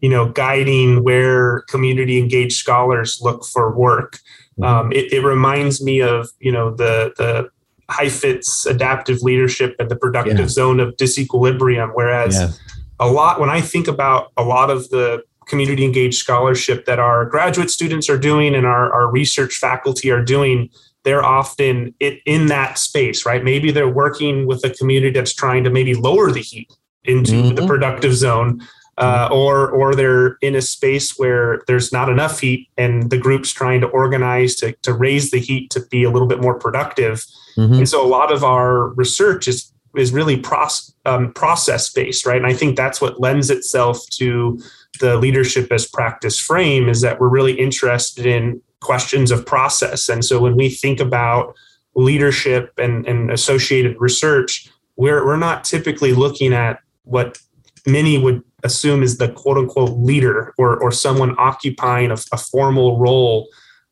you 0.00 0.08
know, 0.08 0.30
guiding 0.30 1.04
where 1.04 1.60
community 1.62 2.18
engaged 2.18 2.56
scholars 2.56 3.20
look 3.20 3.44
for 3.44 3.76
work. 3.76 4.18
Mm-hmm. 4.58 4.64
Um, 4.64 4.92
it, 4.92 5.12
it 5.12 5.22
reminds 5.22 5.82
me 5.82 6.00
of 6.00 6.30
you 6.40 6.50
know 6.50 6.74
the 6.74 7.12
the 7.18 7.50
Heifetz 7.90 8.66
adaptive 8.66 9.22
leadership 9.22 9.74
and 9.78 9.90
the 9.90 9.96
productive 9.96 10.38
yeah. 10.38 10.48
zone 10.48 10.80
of 10.80 10.96
disequilibrium. 10.96 11.90
Whereas 11.94 12.34
yeah. 12.34 12.50
a 12.98 13.08
lot, 13.08 13.40
when 13.40 13.50
I 13.50 13.60
think 13.60 13.88
about 13.88 14.32
a 14.36 14.44
lot 14.44 14.70
of 14.70 14.88
the 14.90 15.22
community 15.46 15.84
engaged 15.84 16.18
scholarship 16.18 16.86
that 16.86 16.98
our 16.98 17.24
graduate 17.26 17.70
students 17.70 18.08
are 18.08 18.18
doing 18.18 18.54
and 18.54 18.64
our, 18.66 18.92
our 18.92 19.10
research 19.10 19.56
faculty 19.56 20.10
are 20.10 20.24
doing, 20.24 20.70
they're 21.02 21.24
often 21.24 21.94
in 22.00 22.46
that 22.46 22.78
space, 22.78 23.26
right? 23.26 23.42
Maybe 23.42 23.70
they're 23.72 23.88
working 23.88 24.46
with 24.46 24.64
a 24.64 24.70
community 24.70 25.10
that's 25.10 25.34
trying 25.34 25.64
to 25.64 25.70
maybe 25.70 25.94
lower 25.94 26.30
the 26.30 26.40
heat 26.40 26.72
into 27.04 27.32
mm-hmm. 27.32 27.54
the 27.56 27.66
productive 27.66 28.14
zone. 28.14 28.62
Uh, 28.98 29.30
or 29.32 29.70
or 29.70 29.94
they're 29.94 30.36
in 30.42 30.54
a 30.54 30.60
space 30.60 31.16
where 31.16 31.62
there's 31.66 31.90
not 31.90 32.10
enough 32.10 32.38
heat 32.38 32.68
and 32.76 33.08
the 33.08 33.16
group's 33.16 33.50
trying 33.50 33.80
to 33.80 33.86
organize 33.86 34.54
to, 34.54 34.72
to 34.82 34.92
raise 34.92 35.30
the 35.30 35.38
heat 35.38 35.70
to 35.70 35.80
be 35.86 36.04
a 36.04 36.10
little 36.10 36.28
bit 36.28 36.42
more 36.42 36.58
productive 36.58 37.24
Mm-hmm. 37.60 37.74
And 37.74 37.88
so 37.88 38.04
a 38.04 38.08
lot 38.08 38.32
of 38.32 38.42
our 38.42 38.88
research 38.88 39.46
is 39.46 39.72
is 39.96 40.12
really 40.12 40.36
process 40.36 40.94
um, 41.04 41.32
process 41.32 41.90
based, 41.92 42.26
right? 42.26 42.36
And 42.36 42.46
I 42.46 42.54
think 42.54 42.76
that's 42.76 43.00
what 43.00 43.20
lends 43.20 43.50
itself 43.50 43.98
to 44.10 44.60
the 45.00 45.16
leadership 45.16 45.72
as 45.72 45.86
practice 45.86 46.38
frame 46.38 46.88
is 46.88 47.00
that 47.00 47.18
we're 47.18 47.28
really 47.28 47.58
interested 47.58 48.26
in 48.26 48.60
questions 48.80 49.30
of 49.30 49.46
process. 49.46 50.08
And 50.08 50.24
so 50.24 50.40
when 50.40 50.56
we 50.56 50.68
think 50.68 51.00
about 51.00 51.54
leadership 51.94 52.72
and, 52.78 53.06
and 53.06 53.30
associated 53.30 53.96
research, 53.98 54.68
we're 54.96 55.24
we're 55.24 55.36
not 55.36 55.64
typically 55.64 56.12
looking 56.12 56.52
at 56.52 56.80
what 57.04 57.38
many 57.86 58.18
would 58.18 58.42
assume 58.62 59.02
is 59.02 59.18
the 59.18 59.30
quote 59.32 59.56
unquote 59.56 59.98
leader 59.98 60.54
or, 60.58 60.76
or 60.76 60.92
someone 60.92 61.34
occupying 61.38 62.10
a, 62.10 62.16
a 62.32 62.36
formal 62.36 62.98
role. 62.98 63.48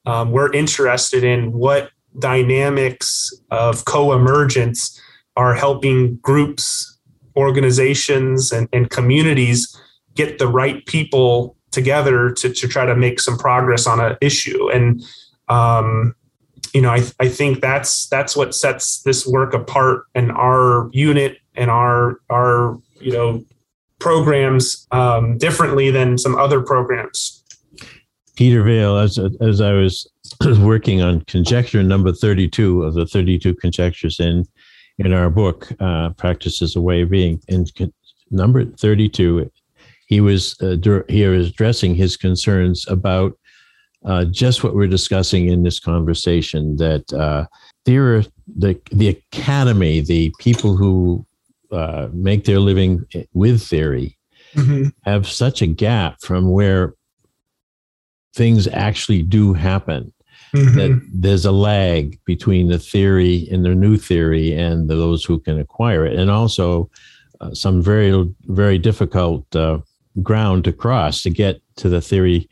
Um, 0.06 0.30
we're 0.30 0.52
interested 0.52 1.24
in 1.24 1.52
what 1.52 1.90
dynamics 2.18 3.32
of 3.50 3.84
co-emergence 3.84 5.00
are 5.36 5.54
helping 5.54 6.16
groups 6.16 6.98
organizations 7.36 8.50
and, 8.50 8.68
and 8.72 8.90
communities 8.90 9.80
get 10.14 10.38
the 10.38 10.48
right 10.48 10.84
people 10.86 11.56
together 11.70 12.32
to, 12.32 12.52
to 12.52 12.66
try 12.66 12.84
to 12.84 12.96
make 12.96 13.20
some 13.20 13.38
progress 13.38 13.86
on 13.86 14.00
an 14.00 14.16
issue. 14.20 14.68
And 14.70 15.02
um, 15.48 16.14
you 16.74 16.82
know 16.82 16.90
I, 16.90 17.02
I 17.20 17.28
think 17.28 17.60
that's 17.60 18.06
that's 18.08 18.36
what 18.36 18.54
sets 18.54 19.02
this 19.02 19.26
work 19.26 19.54
apart 19.54 20.04
and 20.14 20.30
our 20.32 20.90
unit 20.92 21.38
and 21.54 21.70
our 21.70 22.20
our 22.30 22.78
you 23.00 23.12
know 23.12 23.44
programs 23.98 24.86
um, 24.92 25.38
differently 25.38 25.90
than 25.90 26.18
some 26.18 26.36
other 26.36 26.60
programs. 26.60 27.42
Peter 28.36 28.62
Vaill 28.62 29.02
as, 29.02 29.18
as 29.40 29.60
i 29.60 29.72
was 29.72 30.08
working 30.60 31.02
on 31.02 31.20
conjecture 31.22 31.82
number 31.82 32.12
32 32.12 32.82
of 32.82 32.94
the 32.94 33.06
32 33.06 33.54
conjectures 33.54 34.20
in 34.20 34.44
in 34.98 35.12
our 35.12 35.30
book 35.30 35.68
uh, 35.80 36.10
practice 36.10 36.60
is 36.60 36.76
a 36.76 36.80
way 36.80 37.02
of 37.02 37.10
being 37.10 37.40
in 37.48 37.64
number 38.30 38.64
32 38.64 39.50
he 40.06 40.20
was 40.20 40.56
uh, 40.60 40.76
he 41.08 41.26
was 41.26 41.48
addressing 41.48 41.94
his 41.94 42.16
concerns 42.16 42.86
about 42.88 43.38
uh, 44.04 44.24
just 44.24 44.62
what 44.62 44.74
we're 44.74 44.86
discussing 44.86 45.48
in 45.48 45.62
this 45.62 45.80
conversation 45.80 46.76
that 46.76 47.12
uh, 47.12 47.46
there 47.84 48.16
are 48.16 48.22
the 48.56 48.80
the 48.90 49.08
academy, 49.08 50.00
the 50.00 50.32
people 50.38 50.76
who 50.76 51.26
uh, 51.72 52.08
make 52.12 52.44
their 52.44 52.60
living 52.60 53.04
with 53.32 53.62
theory, 53.62 54.16
mm-hmm. 54.54 54.88
have 55.02 55.28
such 55.28 55.62
a 55.62 55.66
gap 55.66 56.16
from 56.22 56.50
where 56.50 56.94
things 58.34 58.68
actually 58.68 59.22
do 59.22 59.52
happen. 59.52 60.12
Mm-hmm. 60.54 60.76
That 60.76 61.08
there's 61.12 61.44
a 61.44 61.52
lag 61.52 62.18
between 62.24 62.68
the 62.68 62.78
theory 62.78 63.48
and 63.50 63.64
the 63.64 63.74
new 63.74 63.96
theory 63.96 64.54
and 64.54 64.88
those 64.88 65.24
who 65.24 65.38
can 65.40 65.58
acquire 65.58 66.06
it, 66.06 66.18
and 66.18 66.30
also 66.30 66.90
uh, 67.40 67.52
some 67.54 67.82
very 67.82 68.34
very 68.44 68.78
difficult 68.78 69.44
uh, 69.54 69.78
ground 70.22 70.64
to 70.64 70.72
cross 70.72 71.22
to 71.22 71.30
get 71.30 71.60
to 71.76 71.88
the 71.88 72.00
theory 72.00 72.48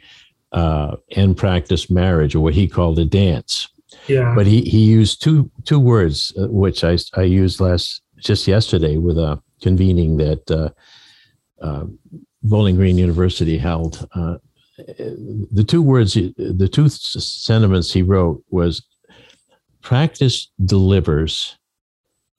uh, 0.52 0.96
and 1.16 1.36
practice 1.36 1.90
marriage, 1.90 2.34
or 2.34 2.40
what 2.40 2.54
he 2.54 2.68
called 2.68 2.98
a 2.98 3.04
dance. 3.04 3.68
Yeah. 4.08 4.34
But 4.34 4.46
he, 4.46 4.62
he 4.62 4.84
used 4.84 5.22
two 5.22 5.50
two 5.64 5.80
words, 5.80 6.32
uh, 6.38 6.48
which 6.48 6.84
I, 6.84 6.98
I 7.14 7.22
used 7.22 7.60
last 7.60 8.02
just 8.18 8.46
yesterday 8.46 8.96
with 8.96 9.18
a 9.18 9.40
convening 9.62 10.16
that 10.18 10.50
uh, 10.50 10.70
uh, 11.64 11.84
Bowling 12.42 12.76
Green 12.76 12.98
University 12.98 13.58
held. 13.58 14.06
Uh, 14.14 14.36
the 14.78 15.64
two 15.66 15.82
words, 15.82 16.14
the 16.14 16.68
two 16.70 16.88
sentiments 16.88 17.92
he 17.92 18.02
wrote 18.02 18.42
was 18.50 18.84
practice 19.80 20.50
delivers, 20.64 21.56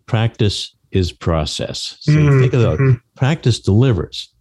practice 0.05 0.75
is 0.91 1.11
process. 1.11 1.97
So 2.01 2.11
mm-hmm. 2.11 2.41
think 2.41 2.53
of 2.53 2.61
that. 2.61 2.79
Mm-hmm. 2.79 2.97
Practice 3.15 3.59
delivers 3.59 4.33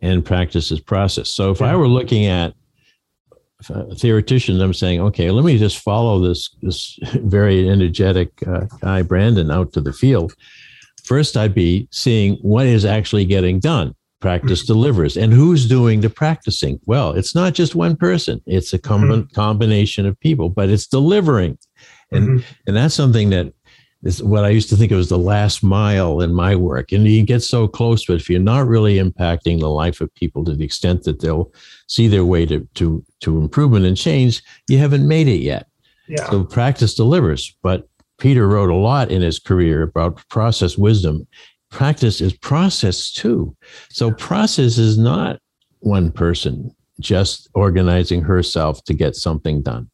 and 0.00 0.24
practice 0.24 0.70
is 0.70 0.80
process. 0.80 1.30
So 1.30 1.50
if 1.50 1.60
yeah. 1.60 1.72
I 1.72 1.76
were 1.76 1.88
looking 1.88 2.26
at 2.26 2.54
theoreticians, 3.96 4.60
I'm 4.60 4.74
saying, 4.74 5.00
okay, 5.00 5.30
let 5.30 5.44
me 5.44 5.58
just 5.58 5.78
follow 5.78 6.20
this 6.20 6.50
this 6.62 6.98
very 7.14 7.68
energetic 7.68 8.30
uh, 8.46 8.66
guy 8.80 9.02
Brandon 9.02 9.50
out 9.50 9.72
to 9.72 9.80
the 9.80 9.92
field. 9.92 10.34
First, 11.04 11.36
I'd 11.36 11.54
be 11.54 11.88
seeing 11.90 12.34
what 12.42 12.66
is 12.66 12.84
actually 12.84 13.24
getting 13.24 13.60
done. 13.60 13.94
Practice 14.20 14.64
delivers, 14.64 15.16
and 15.16 15.32
who's 15.32 15.68
doing 15.68 16.00
the 16.00 16.10
practicing? 16.10 16.80
Well, 16.86 17.12
it's 17.12 17.36
not 17.36 17.54
just 17.54 17.76
one 17.76 17.96
person; 17.96 18.42
it's 18.46 18.72
a 18.72 18.78
com- 18.78 19.02
mm-hmm. 19.02 19.32
combination 19.32 20.06
of 20.06 20.18
people, 20.18 20.48
but 20.48 20.68
it's 20.68 20.88
delivering, 20.88 21.56
and 22.10 22.28
mm-hmm. 22.28 22.52
and 22.66 22.76
that's 22.76 22.94
something 22.94 23.30
that 23.30 23.52
is 24.02 24.22
what 24.22 24.44
I 24.44 24.50
used 24.50 24.68
to 24.70 24.76
think 24.76 24.92
of 24.92 24.98
as 24.98 25.08
the 25.08 25.18
last 25.18 25.62
mile 25.62 26.20
in 26.20 26.32
my 26.34 26.54
work. 26.54 26.92
And 26.92 27.06
you 27.06 27.24
get 27.24 27.42
so 27.42 27.66
close, 27.66 28.06
but 28.06 28.16
if 28.16 28.30
you're 28.30 28.40
not 28.40 28.66
really 28.66 28.96
impacting 28.96 29.60
the 29.60 29.68
life 29.68 30.00
of 30.00 30.14
people 30.14 30.44
to 30.44 30.54
the 30.54 30.64
extent 30.64 31.02
that 31.04 31.20
they'll 31.20 31.52
see 31.88 32.08
their 32.08 32.24
way 32.24 32.46
to 32.46 32.66
to 32.74 33.04
to 33.20 33.38
improvement 33.38 33.86
and 33.86 33.96
change, 33.96 34.42
you 34.68 34.78
haven't 34.78 35.06
made 35.06 35.28
it 35.28 35.40
yet. 35.40 35.66
Yeah. 36.06 36.28
So 36.30 36.44
practice 36.44 36.94
delivers. 36.94 37.56
But 37.62 37.88
Peter 38.18 38.48
wrote 38.48 38.70
a 38.70 38.74
lot 38.74 39.10
in 39.10 39.22
his 39.22 39.38
career 39.38 39.82
about 39.82 40.26
process 40.28 40.76
wisdom. 40.76 41.26
Practice 41.70 42.20
is 42.20 42.32
process 42.32 43.12
too. 43.12 43.56
So 43.90 44.12
process 44.12 44.78
is 44.78 44.98
not 44.98 45.38
one 45.80 46.10
person 46.10 46.74
just 47.00 47.48
organizing 47.54 48.22
herself 48.22 48.82
to 48.84 48.94
get 48.94 49.14
something 49.14 49.62
done 49.62 49.88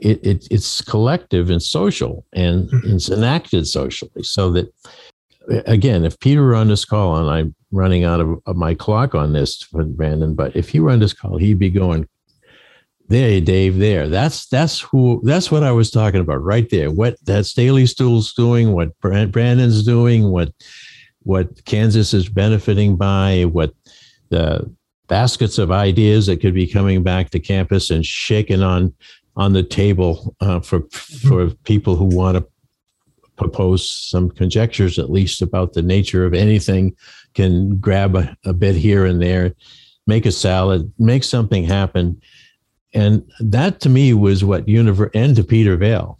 it, 0.00 0.24
it, 0.26 0.48
it's 0.50 0.80
collective 0.82 1.50
and 1.50 1.62
social 1.62 2.24
and 2.32 2.68
mm-hmm. 2.68 2.94
it's 2.94 3.10
enacted 3.10 3.66
socially 3.66 4.22
so 4.22 4.50
that 4.50 4.72
again 5.66 6.04
if 6.04 6.18
peter 6.20 6.42
were 6.42 6.54
on 6.54 6.68
this 6.68 6.84
call 6.84 7.16
and 7.16 7.30
i'm 7.30 7.54
running 7.72 8.04
out 8.04 8.20
of, 8.20 8.40
of 8.46 8.56
my 8.56 8.74
clock 8.74 9.14
on 9.14 9.32
this 9.32 9.62
for 9.62 9.84
brandon 9.84 10.34
but 10.34 10.54
if 10.56 10.68
he 10.68 10.80
were 10.80 10.90
on 10.90 11.00
this 11.00 11.12
call 11.12 11.36
he'd 11.36 11.58
be 11.58 11.70
going 11.70 12.06
there 13.08 13.40
dave 13.40 13.78
there 13.78 14.08
that's 14.08 14.46
that's 14.46 14.80
who 14.80 15.20
that's 15.24 15.50
what 15.50 15.64
i 15.64 15.72
was 15.72 15.90
talking 15.90 16.20
about 16.20 16.42
right 16.42 16.70
there 16.70 16.90
what 16.90 17.16
that 17.24 17.44
staley 17.44 17.86
school's 17.86 18.32
doing 18.32 18.72
what 18.72 18.98
brandon's 19.00 19.82
doing 19.84 20.30
what 20.30 20.52
what 21.22 21.64
kansas 21.64 22.14
is 22.14 22.28
benefiting 22.28 22.96
by 22.96 23.44
what 23.52 23.72
the 24.30 24.70
baskets 25.08 25.58
of 25.58 25.70
ideas 25.70 26.26
that 26.26 26.40
could 26.40 26.54
be 26.54 26.66
coming 26.66 27.02
back 27.02 27.30
to 27.30 27.40
campus 27.40 27.90
and 27.90 28.06
shaking 28.06 28.62
on 28.62 28.94
on 29.36 29.52
the 29.52 29.62
table 29.62 30.34
uh, 30.40 30.60
for 30.60 30.82
for 30.90 31.50
people 31.64 31.96
who 31.96 32.04
want 32.04 32.36
to 32.36 32.46
propose 33.36 33.88
some 33.88 34.30
conjectures 34.30 34.98
at 34.98 35.10
least 35.10 35.40
about 35.40 35.72
the 35.72 35.82
nature 35.82 36.26
of 36.26 36.34
anything 36.34 36.94
can 37.34 37.78
grab 37.78 38.14
a, 38.14 38.36
a 38.44 38.52
bit 38.52 38.76
here 38.76 39.06
and 39.06 39.22
there 39.22 39.54
make 40.06 40.26
a 40.26 40.32
salad 40.32 40.92
make 40.98 41.24
something 41.24 41.64
happen. 41.64 42.20
And 42.92 43.24
that 43.38 43.80
to 43.80 43.88
me 43.88 44.12
was 44.14 44.44
what 44.44 44.66
univer 44.66 45.10
and 45.14 45.34
to 45.36 45.44
peter 45.44 45.76
Vaill 45.76 46.18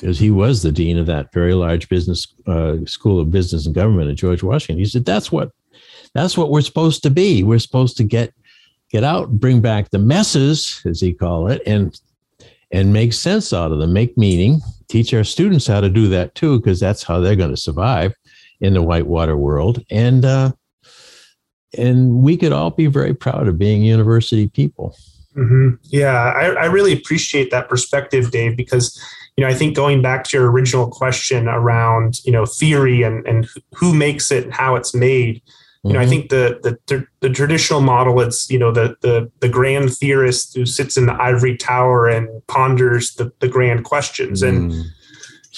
because 0.00 0.18
he 0.18 0.30
was 0.30 0.62
the 0.62 0.72
dean 0.72 0.98
of 0.98 1.06
that 1.06 1.32
very 1.32 1.54
large 1.54 1.88
business 1.88 2.32
uh, 2.46 2.76
school 2.86 3.20
of 3.20 3.30
business 3.30 3.66
and 3.66 3.74
government 3.74 4.10
at 4.10 4.16
george 4.16 4.42
washington 4.42 4.78
he 4.78 4.88
said 4.88 5.04
that's 5.04 5.30
what 5.30 5.50
that's 6.14 6.36
what 6.36 6.50
we're 6.50 6.60
supposed 6.60 7.02
to 7.02 7.10
be 7.10 7.42
we're 7.42 7.58
supposed 7.58 7.96
to 7.96 8.04
get 8.04 8.32
get 8.90 9.04
out 9.04 9.30
bring 9.30 9.60
back 9.60 9.90
the 9.90 9.98
messes 9.98 10.82
as 10.84 11.00
he 11.00 11.12
called 11.12 11.50
it 11.50 11.62
and 11.66 12.00
and 12.72 12.92
make 12.92 13.12
sense 13.12 13.52
out 13.52 13.72
of 13.72 13.78
them, 13.78 13.92
make 13.92 14.16
meaning, 14.16 14.60
teach 14.88 15.12
our 15.12 15.24
students 15.24 15.66
how 15.66 15.80
to 15.80 15.88
do 15.88 16.08
that 16.08 16.34
too, 16.34 16.58
because 16.58 16.78
that's 16.78 17.02
how 17.02 17.20
they're 17.20 17.36
going 17.36 17.50
to 17.50 17.56
survive 17.56 18.14
in 18.60 18.74
the 18.74 18.82
whitewater 18.82 19.36
world. 19.36 19.84
And 19.90 20.24
uh, 20.24 20.52
and 21.76 22.22
we 22.22 22.36
could 22.36 22.52
all 22.52 22.70
be 22.70 22.86
very 22.86 23.14
proud 23.14 23.46
of 23.46 23.58
being 23.58 23.82
university 23.82 24.48
people. 24.48 24.96
Mm-hmm. 25.36 25.76
Yeah, 25.84 26.16
I, 26.16 26.46
I 26.46 26.64
really 26.66 26.92
appreciate 26.92 27.52
that 27.52 27.68
perspective, 27.68 28.32
Dave, 28.32 28.56
because 28.56 29.00
you 29.36 29.44
know 29.44 29.50
I 29.50 29.54
think 29.54 29.76
going 29.76 30.02
back 30.02 30.24
to 30.24 30.36
your 30.36 30.50
original 30.50 30.88
question 30.88 31.48
around 31.48 32.24
you 32.24 32.32
know 32.32 32.46
theory 32.46 33.02
and 33.02 33.26
and 33.26 33.48
who 33.74 33.94
makes 33.94 34.30
it 34.30 34.44
and 34.44 34.54
how 34.54 34.76
it's 34.76 34.94
made 34.94 35.42
you 35.82 35.94
know, 35.94 35.98
mm-hmm. 35.98 36.06
I 36.06 36.10
think 36.10 36.28
the, 36.28 36.78
the 36.88 37.06
the 37.20 37.30
traditional 37.30 37.80
model, 37.80 38.20
it's 38.20 38.50
you 38.50 38.58
know 38.58 38.70
the 38.70 38.96
the 39.00 39.30
the 39.40 39.48
grand 39.48 39.96
theorist 39.96 40.54
who 40.54 40.66
sits 40.66 40.98
in 40.98 41.06
the 41.06 41.14
ivory 41.14 41.56
tower 41.56 42.06
and 42.06 42.28
ponders 42.48 43.14
the 43.14 43.32
the 43.38 43.48
grand 43.48 43.84
questions, 43.84 44.42
and 44.42 44.72
mm. 44.72 44.84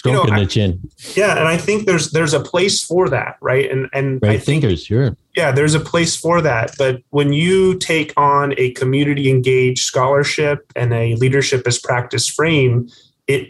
you 0.04 0.12
know, 0.12 0.24
I, 0.30 0.44
chin. 0.44 0.80
Yeah, 1.16 1.36
and 1.36 1.48
I 1.48 1.56
think 1.56 1.86
there's 1.86 2.12
there's 2.12 2.34
a 2.34 2.40
place 2.40 2.84
for 2.84 3.08
that, 3.08 3.36
right? 3.40 3.68
And 3.68 3.88
and 3.92 4.20
right 4.22 4.30
I 4.30 4.38
think, 4.38 4.62
thinkers, 4.62 4.84
sure. 4.84 5.16
Yeah, 5.34 5.50
there's 5.50 5.74
a 5.74 5.80
place 5.80 6.16
for 6.16 6.40
that, 6.40 6.70
but 6.78 7.02
when 7.10 7.32
you 7.32 7.76
take 7.78 8.12
on 8.16 8.54
a 8.58 8.70
community 8.74 9.28
engaged 9.28 9.82
scholarship 9.82 10.70
and 10.76 10.94
a 10.94 11.16
leadership 11.16 11.66
as 11.66 11.80
practice 11.80 12.28
frame, 12.28 12.88
it 13.26 13.48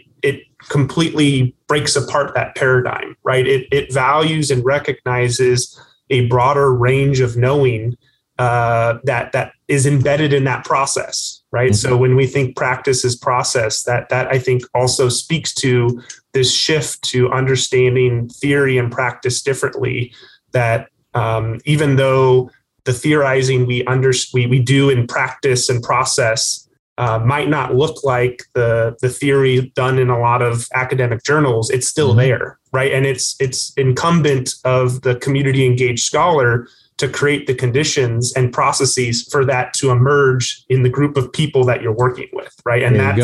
completely 0.69 1.55
breaks 1.67 1.95
apart 1.95 2.33
that 2.35 2.55
paradigm, 2.55 3.15
right? 3.23 3.45
It 3.45 3.67
it 3.71 3.93
values 3.93 4.51
and 4.51 4.63
recognizes 4.63 5.79
a 6.09 6.27
broader 6.27 6.73
range 6.73 7.19
of 7.19 7.37
knowing 7.37 7.97
uh, 8.39 8.97
that 9.03 9.31
that 9.31 9.53
is 9.67 9.85
embedded 9.85 10.33
in 10.33 10.43
that 10.43 10.65
process 10.65 11.41
right 11.51 11.71
mm-hmm. 11.71 11.89
so 11.89 11.95
when 11.95 12.15
we 12.15 12.25
think 12.25 12.55
practice 12.55 13.05
is 13.05 13.15
process 13.15 13.83
that 13.83 14.09
that 14.09 14.27
i 14.27 14.39
think 14.39 14.63
also 14.73 15.07
speaks 15.07 15.53
to 15.53 16.01
this 16.33 16.51
shift 16.51 17.01
to 17.03 17.31
understanding 17.31 18.27
theory 18.29 18.77
and 18.77 18.91
practice 18.91 19.41
differently 19.41 20.11
that 20.51 20.89
um, 21.13 21.59
even 21.65 21.95
though 21.95 22.49
the 22.85 22.93
theorizing 22.93 23.67
we 23.67 23.85
under 23.85 24.11
we, 24.33 24.47
we 24.47 24.59
do 24.59 24.89
in 24.89 25.05
practice 25.05 25.69
and 25.69 25.83
process 25.83 26.62
uh, 26.97 27.19
might 27.19 27.49
not 27.49 27.75
look 27.75 28.03
like 28.03 28.43
the 28.53 28.95
the 29.01 29.09
theory 29.09 29.71
done 29.75 29.97
in 29.97 30.09
a 30.09 30.19
lot 30.19 30.41
of 30.41 30.67
academic 30.75 31.23
journals 31.23 31.69
it's 31.69 31.87
still 31.87 32.09
mm-hmm. 32.09 32.19
there 32.19 32.59
right 32.71 32.93
and 32.93 33.05
it's 33.05 33.35
it's 33.39 33.73
incumbent 33.73 34.55
of 34.63 35.01
the 35.01 35.15
community 35.15 35.65
engaged 35.65 36.03
scholar 36.03 36.67
to 36.97 37.09
create 37.09 37.47
the 37.47 37.55
conditions 37.55 38.31
and 38.35 38.53
processes 38.53 39.27
for 39.31 39.43
that 39.43 39.73
to 39.73 39.89
emerge 39.89 40.63
in 40.69 40.83
the 40.83 40.89
group 40.89 41.17
of 41.17 41.33
people 41.33 41.63
that 41.63 41.81
you're 41.81 41.91
working 41.91 42.29
with 42.33 42.53
right 42.65 42.83
and 42.83 42.95
there 42.95 43.03
that's 43.05 43.17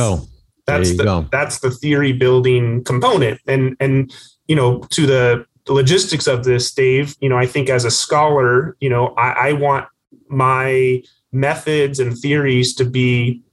That's 0.70 0.98
the 0.98 1.04
go. 1.04 1.28
that's 1.32 1.60
the 1.60 1.72
theory 1.72 2.14
building 2.14 2.84
component. 2.84 3.40
And 3.48 3.76
and 3.80 4.14
you 4.48 4.56
know, 4.56 4.80
to 4.92 5.06
the, 5.06 5.46
the 5.66 5.74
logistics 5.74 6.26
of 6.26 6.44
this, 6.44 6.72
Dave, 6.72 7.16
you 7.22 7.30
know, 7.30 7.38
I 7.38 7.46
think 7.46 7.70
as 7.70 7.86
a 7.86 7.92
scholar, 7.92 8.76
you 8.80 8.90
know, 8.90 9.10
I, 9.10 9.50
I 9.50 9.54
want 9.54 9.88
my 10.28 11.04
methods 11.32 12.00
and 12.00 12.18
theories 12.18 12.74
to 12.76 12.86
be 12.86 13.44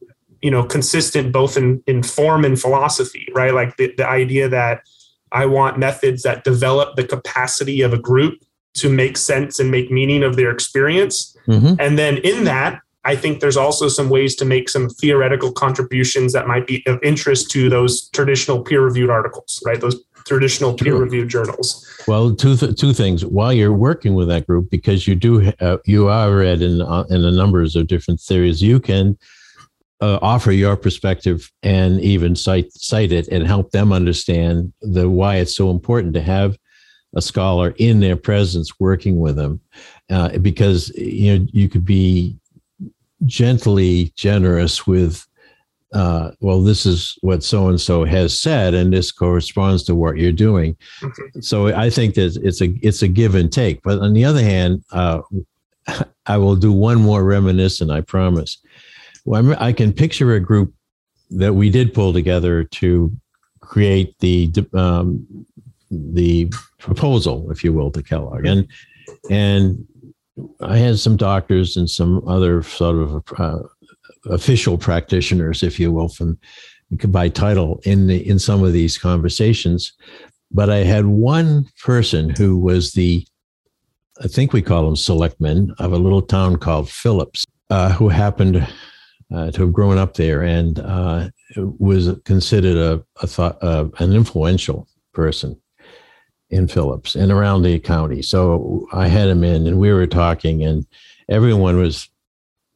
you 0.46 0.52
know 0.52 0.62
consistent 0.62 1.32
both 1.32 1.56
in 1.56 1.82
in 1.88 2.04
form 2.04 2.44
and 2.44 2.60
philosophy 2.60 3.26
right? 3.34 3.52
Like 3.52 3.76
the, 3.78 3.92
the 3.96 4.08
idea 4.08 4.48
that 4.48 4.82
i 5.32 5.44
want 5.44 5.76
methods 5.76 6.22
that 6.22 6.44
develop 6.44 6.94
the 6.94 7.06
capacity 7.14 7.78
of 7.82 7.92
a 7.92 7.98
group 7.98 8.34
to 8.74 8.88
make 8.88 9.16
sense 9.16 9.58
and 9.58 9.72
make 9.72 9.90
meaning 9.90 10.22
of 10.22 10.36
their 10.36 10.52
experience. 10.52 11.36
Mm-hmm. 11.48 11.74
and 11.80 11.98
then 11.98 12.18
in 12.18 12.44
that 12.44 12.80
i 13.04 13.16
think 13.16 13.40
there's 13.40 13.56
also 13.56 13.88
some 13.88 14.08
ways 14.08 14.36
to 14.36 14.44
make 14.44 14.68
some 14.68 14.88
theoretical 14.88 15.50
contributions 15.64 16.32
that 16.32 16.46
might 16.46 16.66
be 16.68 16.84
of 16.86 17.00
interest 17.02 17.50
to 17.50 17.68
those 17.68 18.08
traditional 18.10 18.62
peer 18.62 18.82
reviewed 18.82 19.10
articles 19.10 19.60
right? 19.66 19.80
Those 19.80 19.96
traditional 20.26 20.74
peer 20.74 20.96
reviewed 20.96 21.28
journals. 21.28 21.68
Well 22.08 22.34
two 22.34 22.56
th- 22.56 22.76
two 22.76 22.92
things. 22.92 23.24
While 23.24 23.52
you're 23.52 23.72
working 23.88 24.14
with 24.14 24.28
that 24.28 24.46
group 24.46 24.70
because 24.70 25.06
you 25.08 25.14
do 25.14 25.52
uh, 25.60 25.78
you 25.84 26.08
are 26.08 26.36
read 26.36 26.62
in 26.62 26.82
uh, 26.82 27.04
in 27.10 27.22
the 27.22 27.30
numbers 27.30 27.76
of 27.76 27.86
different 27.86 28.20
theories 28.20 28.60
you 28.60 28.78
can 28.80 29.16
uh, 30.00 30.18
offer 30.20 30.52
your 30.52 30.76
perspective 30.76 31.50
and 31.62 32.00
even 32.00 32.36
cite 32.36 32.72
cite 32.72 33.12
it 33.12 33.28
and 33.28 33.46
help 33.46 33.70
them 33.70 33.92
understand 33.92 34.72
the 34.82 35.08
why 35.08 35.36
it's 35.36 35.56
so 35.56 35.70
important 35.70 36.12
to 36.14 36.20
have 36.20 36.56
a 37.14 37.22
scholar 37.22 37.74
in 37.78 38.00
their 38.00 38.16
presence 38.16 38.78
working 38.78 39.18
with 39.18 39.36
them 39.36 39.60
uh, 40.10 40.36
because 40.38 40.90
you 40.96 41.38
know 41.38 41.46
you 41.52 41.68
could 41.68 41.84
be 41.84 42.36
gently 43.24 44.12
generous 44.16 44.86
with 44.86 45.26
uh, 45.94 46.30
well 46.40 46.60
this 46.60 46.84
is 46.84 47.16
what 47.22 47.42
so 47.42 47.68
and 47.68 47.80
so 47.80 48.04
has 48.04 48.38
said 48.38 48.74
and 48.74 48.92
this 48.92 49.10
corresponds 49.10 49.82
to 49.84 49.94
what 49.94 50.18
you're 50.18 50.32
doing. 50.32 50.76
Mm-hmm. 51.00 51.40
so 51.40 51.68
i 51.68 51.88
think 51.88 52.14
that 52.14 52.38
it's 52.42 52.60
a 52.60 52.74
it's 52.82 53.02
a 53.02 53.08
give 53.08 53.34
and 53.34 53.50
take. 53.50 53.82
But 53.82 54.00
on 54.00 54.12
the 54.12 54.26
other 54.26 54.42
hand 54.42 54.84
uh, 54.92 55.22
i 56.26 56.36
will 56.36 56.56
do 56.56 56.72
one 56.72 57.00
more 57.00 57.24
reminiscent 57.24 57.90
i 57.90 58.02
promise 58.02 58.58
well, 59.26 59.56
I 59.58 59.72
can 59.72 59.92
picture 59.92 60.34
a 60.34 60.40
group 60.40 60.72
that 61.30 61.54
we 61.54 61.68
did 61.68 61.92
pull 61.92 62.12
together 62.12 62.62
to 62.64 63.12
create 63.60 64.14
the 64.20 64.52
um, 64.72 65.26
the 65.90 66.50
proposal, 66.78 67.50
if 67.50 67.64
you 67.64 67.72
will, 67.72 67.90
to 67.90 68.02
Kellogg, 68.02 68.46
and 68.46 68.68
and 69.28 69.84
I 70.60 70.78
had 70.78 70.98
some 70.98 71.16
doctors 71.16 71.76
and 71.76 71.90
some 71.90 72.26
other 72.28 72.62
sort 72.62 72.96
of 72.96 73.24
uh, 73.36 73.58
official 74.26 74.78
practitioners, 74.78 75.62
if 75.62 75.80
you 75.80 75.90
will, 75.90 76.08
from 76.08 76.38
by 77.08 77.28
title 77.28 77.80
in 77.82 78.06
the 78.06 78.26
in 78.28 78.38
some 78.38 78.62
of 78.62 78.72
these 78.72 78.96
conversations, 78.96 79.92
but 80.52 80.70
I 80.70 80.78
had 80.78 81.06
one 81.06 81.66
person 81.82 82.30
who 82.30 82.56
was 82.56 82.92
the 82.92 83.26
I 84.22 84.28
think 84.28 84.52
we 84.52 84.62
call 84.62 84.88
him 84.88 84.96
selectman 84.96 85.74
of 85.78 85.92
a 85.92 85.98
little 85.98 86.22
town 86.22 86.56
called 86.56 86.88
Phillips, 86.88 87.44
uh, 87.70 87.92
who 87.92 88.08
happened 88.08 88.66
uh, 89.34 89.50
to 89.50 89.62
have 89.62 89.72
grown 89.72 89.98
up 89.98 90.14
there 90.14 90.42
and 90.42 90.78
uh, 90.78 91.28
was 91.56 92.10
considered 92.24 92.76
a, 92.76 93.04
a 93.22 93.26
thought, 93.26 93.62
uh, 93.62 93.86
an 93.98 94.12
influential 94.12 94.88
person 95.12 95.60
in 96.50 96.68
Phillips 96.68 97.14
and 97.14 97.32
around 97.32 97.62
the 97.62 97.78
county. 97.78 98.22
So 98.22 98.86
I 98.92 99.08
had 99.08 99.28
him 99.28 99.42
in 99.42 99.66
and 99.66 99.80
we 99.80 99.92
were 99.92 100.06
talking, 100.06 100.62
and 100.62 100.86
everyone 101.28 101.76
was 101.76 102.08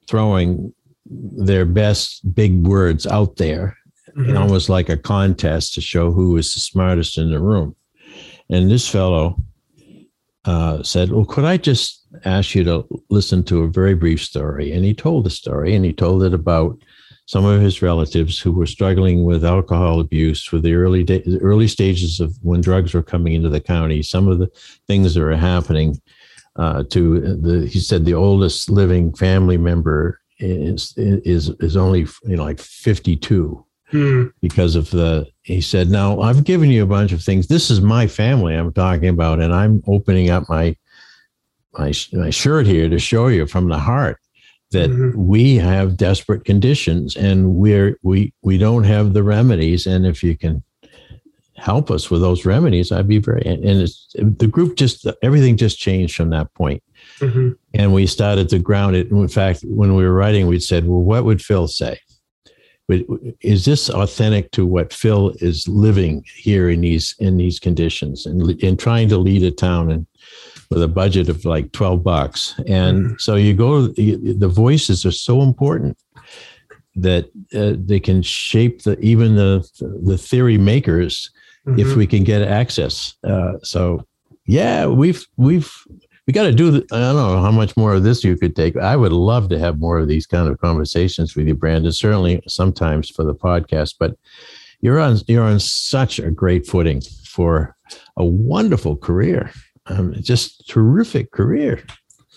throwing 0.09 0.75
their 1.07 1.65
best 1.65 2.35
big 2.35 2.67
words 2.67 3.07
out 3.07 3.37
there, 3.37 3.77
mm-hmm. 4.17 4.37
almost 4.37 4.69
like 4.69 4.89
a 4.89 4.97
contest 4.97 5.75
to 5.75 5.81
show 5.81 6.11
who 6.11 6.33
was 6.33 6.53
the 6.53 6.61
smartest 6.61 7.17
in 7.17 7.31
the 7.31 7.41
room. 7.41 7.77
And 8.49 8.71
this 8.71 8.89
fellow 8.89 9.37
uh, 10.45 10.83
said, 10.83 11.13
Well, 11.13 11.25
could 11.25 11.45
I 11.45 11.57
just 11.57 12.00
ask 12.25 12.55
you 12.55 12.65
to 12.65 12.87
listen 13.09 13.45
to 13.45 13.63
a 13.63 13.69
very 13.69 13.95
brief 13.95 14.23
story. 14.23 14.73
And 14.73 14.85
he 14.85 14.95
told 14.95 15.25
the 15.25 15.31
story, 15.31 15.75
and 15.75 15.85
he 15.85 15.93
told 15.93 16.23
it 16.23 16.35
about 16.35 16.79
some 17.27 17.45
of 17.45 17.61
his 17.61 17.81
relatives 17.81 18.41
who 18.41 18.51
were 18.51 18.67
struggling 18.67 19.25
with 19.25 19.45
alcohol 19.45 20.01
abuse 20.01 20.45
for 20.45 20.59
the 20.59 20.75
early 20.75 21.05
day, 21.05 21.23
early 21.41 21.69
stages 21.69 22.19
of 22.19 22.37
when 22.43 22.61
drugs 22.61 22.93
were 22.93 23.03
coming 23.03 23.35
into 23.35 23.49
the 23.49 23.61
county. 23.61 24.03
Some 24.03 24.27
of 24.27 24.41
the 24.41 24.49
things 24.89 25.15
that 25.15 25.21
were 25.21 25.37
happening 25.37 26.01
uh, 26.57 26.83
to 26.91 27.37
the, 27.37 27.69
he 27.69 27.79
said, 27.79 28.05
the 28.05 28.15
oldest 28.15 28.69
living 28.69 29.15
family 29.15 29.57
member 29.57 30.21
is 30.41 30.95
is 30.97 31.51
is 31.61 31.77
only 31.77 32.07
you 32.25 32.37
know 32.37 32.45
like 32.45 32.59
fifty 32.59 33.17
two. 33.17 33.65
Hmm. 33.91 34.27
Because 34.41 34.77
of 34.77 34.91
the, 34.91 35.27
he 35.43 35.61
said, 35.61 35.91
Now 35.91 36.21
I've 36.21 36.45
given 36.45 36.71
you 36.71 36.85
a 36.85 36.87
bunch 36.87 37.11
of 37.11 37.23
things. 37.23 37.49
This 37.49 37.71
is 37.71 37.81
my 37.81 38.07
family 38.07 38.55
I'm 38.55 38.73
talking 38.73 39.09
about, 39.09 39.41
and 39.41 39.53
I'm 39.53 39.83
opening 39.89 40.31
up 40.31 40.49
my 40.49 40.77
my, 41.79 41.93
my 42.13 42.31
shirt 42.31 42.67
here 42.67 42.89
to 42.89 42.99
show 42.99 43.29
you 43.29 43.47
from 43.47 43.69
the 43.69 43.79
heart 43.79 44.19
that 44.71 44.91
mm-hmm. 44.91 45.27
we 45.27 45.57
have 45.57 45.97
desperate 45.97 46.45
conditions 46.45 47.17
and 47.17 47.57
we're 47.57 47.99
we 48.03 48.33
we 48.43 48.57
don't 48.57 48.85
have 48.85 49.13
the 49.13 49.23
remedies 49.23 49.87
and 49.87 50.07
if 50.07 50.23
you 50.23 50.37
can 50.37 50.63
help 51.57 51.91
us 51.91 52.11
with 52.11 52.21
those 52.21 52.47
remedies 52.47 52.91
i'd 52.91 53.09
be 53.09 53.19
very 53.19 53.43
and 53.45 53.65
it's 53.65 54.15
the 54.15 54.47
group 54.47 54.77
just 54.77 55.07
everything 55.23 55.57
just 55.57 55.79
changed 55.79 56.15
from 56.15 56.31
that 56.31 56.53
point 56.55 56.83
mm-hmm. 57.19 57.51
and 57.75 57.93
we 57.93 58.07
started 58.07 58.49
to 58.49 58.59
ground 58.59 58.97
it 58.97 59.11
in 59.11 59.29
fact 59.29 59.63
when 59.65 59.95
we 59.95 60.05
were 60.05 60.15
writing 60.15 60.47
we 60.47 60.59
said 60.59 60.87
well 60.87 61.03
what 61.03 61.25
would 61.25 61.43
phil 61.43 61.69
say 61.69 61.99
is 63.41 63.65
this 63.67 63.91
authentic 63.91 64.51
to 64.53 64.65
what 64.65 64.93
phil 64.93 65.35
is 65.41 65.69
living 65.69 66.25
here 66.35 66.71
in 66.71 66.81
these 66.81 67.15
in 67.19 67.37
these 67.37 67.59
conditions 67.61 68.25
and 68.25 68.51
in 68.63 68.77
trying 68.77 69.09
to 69.09 69.19
lead 69.19 69.43
a 69.43 69.51
town 69.51 69.91
and 69.91 70.07
with 70.71 70.83
a 70.83 70.89
budget 70.89 71.29
of 71.29 71.45
like 71.45 71.73
12 71.73 72.03
bucks. 72.03 72.55
And 72.67 73.05
mm-hmm. 73.05 73.15
so 73.19 73.35
you 73.35 73.55
go, 73.55 73.89
the 73.89 74.51
voices 74.53 75.05
are 75.05 75.13
so 75.13 75.43
important 75.43 75.99
that 76.95 77.27
uh, 77.55 77.75
they 77.77 78.01
can 78.01 78.23
shape 78.23 78.83
the 78.83 78.99
even 79.01 79.37
the 79.37 79.67
the 80.03 80.19
theory 80.19 80.59
makers 80.59 81.31
mm-hmm. 81.67 81.79
if 81.79 81.97
we 81.97 82.07
can 82.07 82.25
get 82.25 82.43
access. 82.43 83.15
Uh, 83.25 83.55
so 83.63 84.07
yeah, 84.47 84.87
we've 84.87 85.25
we've 85.37 85.73
we 86.27 86.33
got 86.33 86.45
to 86.45 86.53
do. 86.53 86.71
The, 86.71 86.87
I 86.93 86.99
don't 86.99 87.17
know 87.17 87.43
how 87.43 87.51
much 87.51 87.77
more 87.77 87.95
of 87.95 88.03
this 88.03 88.25
you 88.25 88.37
could 88.37 88.57
take. 88.57 88.77
I 88.77 88.97
would 88.97 89.13
love 89.13 89.49
to 89.51 89.59
have 89.59 89.79
more 89.79 89.99
of 89.99 90.09
these 90.09 90.27
kind 90.27 90.49
of 90.49 90.61
conversations 90.61 91.37
with 91.37 91.47
you, 91.47 91.55
Brandon. 91.55 91.93
Certainly, 91.93 92.43
sometimes 92.47 93.09
for 93.09 93.25
the 93.25 93.35
podcast, 93.35 93.95
but 93.99 94.17
you're 94.81 94.99
on 94.99 95.19
you're 95.27 95.45
on 95.45 95.61
such 95.61 96.19
a 96.19 96.31
great 96.31 96.67
footing 96.67 97.03
for 97.25 97.77
a 98.17 98.25
wonderful 98.25 98.97
career 98.97 99.51
um, 99.91 100.15
just 100.21 100.69
terrific 100.69 101.33
career. 101.33 101.85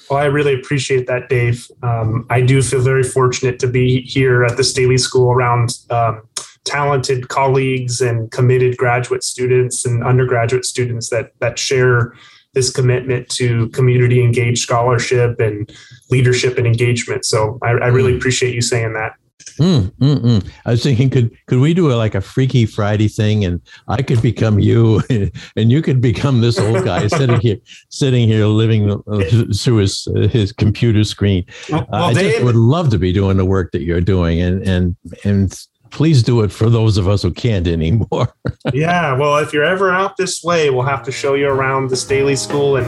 Well, 0.10 0.20
I 0.20 0.26
really 0.26 0.54
appreciate 0.54 1.08
that, 1.08 1.30
Dave. 1.30 1.68
Um, 1.82 2.26
I 2.30 2.42
do 2.42 2.62
feel 2.62 2.82
very 2.82 3.04
fortunate 3.04 3.60
to 3.60 3.68
be 3.68 4.02
here 4.02 4.44
at 4.44 4.58
the 4.58 4.64
Staley 4.64 4.98
School 4.98 5.32
around 5.32 5.78
um, 5.90 6.24
talented 6.66 7.30
colleagues 7.30 8.02
and 8.02 8.30
committed 8.32 8.78
graduate 8.78 9.24
students 9.24 9.86
and 9.86 10.04
undergraduate 10.04 10.66
students 10.66 11.10
that 11.10 11.32
that 11.40 11.58
share 11.58 12.14
this 12.54 12.70
commitment 12.70 13.30
to 13.30 13.70
community 13.70 14.24
engaged 14.24 14.62
scholarship 14.62 15.40
and 15.40 15.72
leadership 16.12 16.58
and 16.58 16.68
engagement. 16.68 17.26
So 17.26 17.58
I, 17.62 17.70
I 17.70 17.88
really 17.88 18.14
mm. 18.14 18.18
appreciate 18.18 18.54
you 18.54 18.62
saying 18.62 18.94
that. 18.94 19.14
Mm, 19.60 19.92
mm, 19.98 20.18
mm. 20.18 20.52
I 20.66 20.72
was 20.72 20.84
thinking, 20.84 21.10
could 21.10 21.32
could 21.48 21.60
we 21.60 21.74
do 21.74 21.92
a, 21.92 21.96
like 21.96 22.16
a 22.16 22.22
Freaky 22.22 22.66
Friday 22.66 23.08
thing, 23.08 23.46
and 23.46 23.62
I 23.88 24.02
could 24.02 24.22
become 24.22 24.60
you, 24.60 25.02
and 25.56 25.72
you 25.72 25.82
could 25.82 26.02
become 26.02 26.42
this 26.42 26.60
old 26.60 26.84
guy 26.86 27.08
sitting 27.20 27.40
here, 27.40 27.58
sitting 27.90 28.28
here, 28.28 28.46
living 28.46 28.92
uh, 28.92 29.24
through 29.56 29.78
his 29.78 30.08
uh, 30.16 30.28
his 30.28 30.52
computer 30.52 31.04
screen. 31.04 31.46
Well, 31.70 31.88
uh, 31.92 32.06
I 32.06 32.14
Dave, 32.14 32.44
would 32.44 32.56
love 32.56 32.90
to 32.92 32.98
be 32.98 33.12
doing 33.14 33.38
the 33.38 33.46
work 33.46 33.72
that 33.74 33.82
you're 33.82 34.02
doing, 34.02 34.42
and 34.42 34.68
and 34.68 34.96
and 35.24 35.68
please 35.92 36.24
do 36.24 36.42
it 36.42 36.52
for 36.52 36.70
those 36.70 36.98
of 36.98 37.08
us 37.08 37.22
who 37.22 37.32
can't 37.32 37.68
anymore. 37.68 38.34
yeah, 38.74 39.16
well, 39.16 39.38
if 39.38 39.54
you're 39.54 39.64
ever 39.64 39.92
out 39.92 40.18
this 40.18 40.44
way, 40.44 40.70
we'll 40.72 40.84
have 40.84 41.04
to 41.04 41.12
show 41.12 41.36
you 41.36 41.48
around 41.48 41.90
the 41.90 41.96
Staley 41.96 42.36
School 42.36 42.78
and 42.78 42.88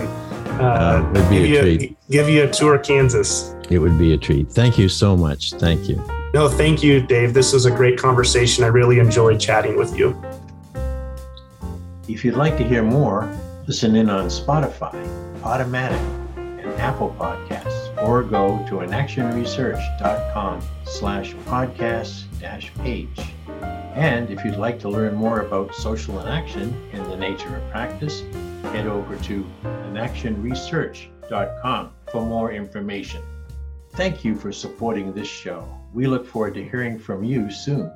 uh, 0.59 0.63
uh, 0.63 1.29
give, 1.29 1.45
you 1.45 1.59
a, 1.59 1.95
give 2.09 2.29
you 2.29 2.43
a 2.43 2.51
tour 2.51 2.75
of 2.75 2.83
Kansas. 2.83 3.55
It 3.69 3.77
would 3.79 3.99
be 3.99 4.13
a 4.13 4.17
treat. 4.17 4.51
Thank 4.51 4.77
you 4.79 4.89
so 4.89 5.15
much. 5.15 5.53
Thank 5.53 5.87
you. 5.87 6.03
No, 6.35 6.47
thank 6.49 6.83
you, 6.83 6.99
Dave. 6.99 7.33
This 7.33 7.53
was 7.53 7.65
a 7.65 7.71
great 7.71 7.97
conversation. 7.97 8.65
I 8.65 8.67
really 8.67 8.99
enjoyed 8.99 9.39
chatting 9.39 9.77
with 9.77 9.97
you. 9.97 10.21
If 12.09 12.25
you'd 12.25 12.35
like 12.35 12.57
to 12.57 12.67
hear 12.67 12.83
more, 12.83 13.33
listen 13.67 13.95
in 13.95 14.09
on 14.09 14.25
Spotify, 14.25 14.93
Automatic, 15.43 16.01
and 16.35 16.73
Apple 16.73 17.15
Podcasts, 17.17 18.03
or 18.03 18.21
go 18.21 18.57
to 18.67 18.79
inactionresearch.com 18.79 20.61
slash 20.83 21.33
podcast 21.45 22.25
dash 22.41 22.73
page. 22.79 23.17
And 23.93 24.29
if 24.29 24.43
you'd 24.43 24.57
like 24.57 24.77
to 24.81 24.89
learn 24.89 25.15
more 25.15 25.39
about 25.39 25.73
social 25.73 26.19
inaction 26.19 26.75
and 26.91 27.09
the 27.09 27.15
nature 27.15 27.55
of 27.55 27.71
practice, 27.71 28.23
head 28.73 28.87
over 28.87 29.15
to 29.15 29.45
inactionresearch.com 29.63 31.93
for 32.11 32.25
more 32.25 32.51
information. 32.51 33.23
Thank 33.91 34.25
you 34.25 34.35
for 34.35 34.51
supporting 34.51 35.13
this 35.13 35.29
show. 35.29 35.65
We 35.95 36.07
look 36.07 36.27
forward 36.27 36.55
to 36.55 36.69
hearing 36.69 36.99
from 36.99 37.23
you 37.23 37.49
soon. 37.49 37.89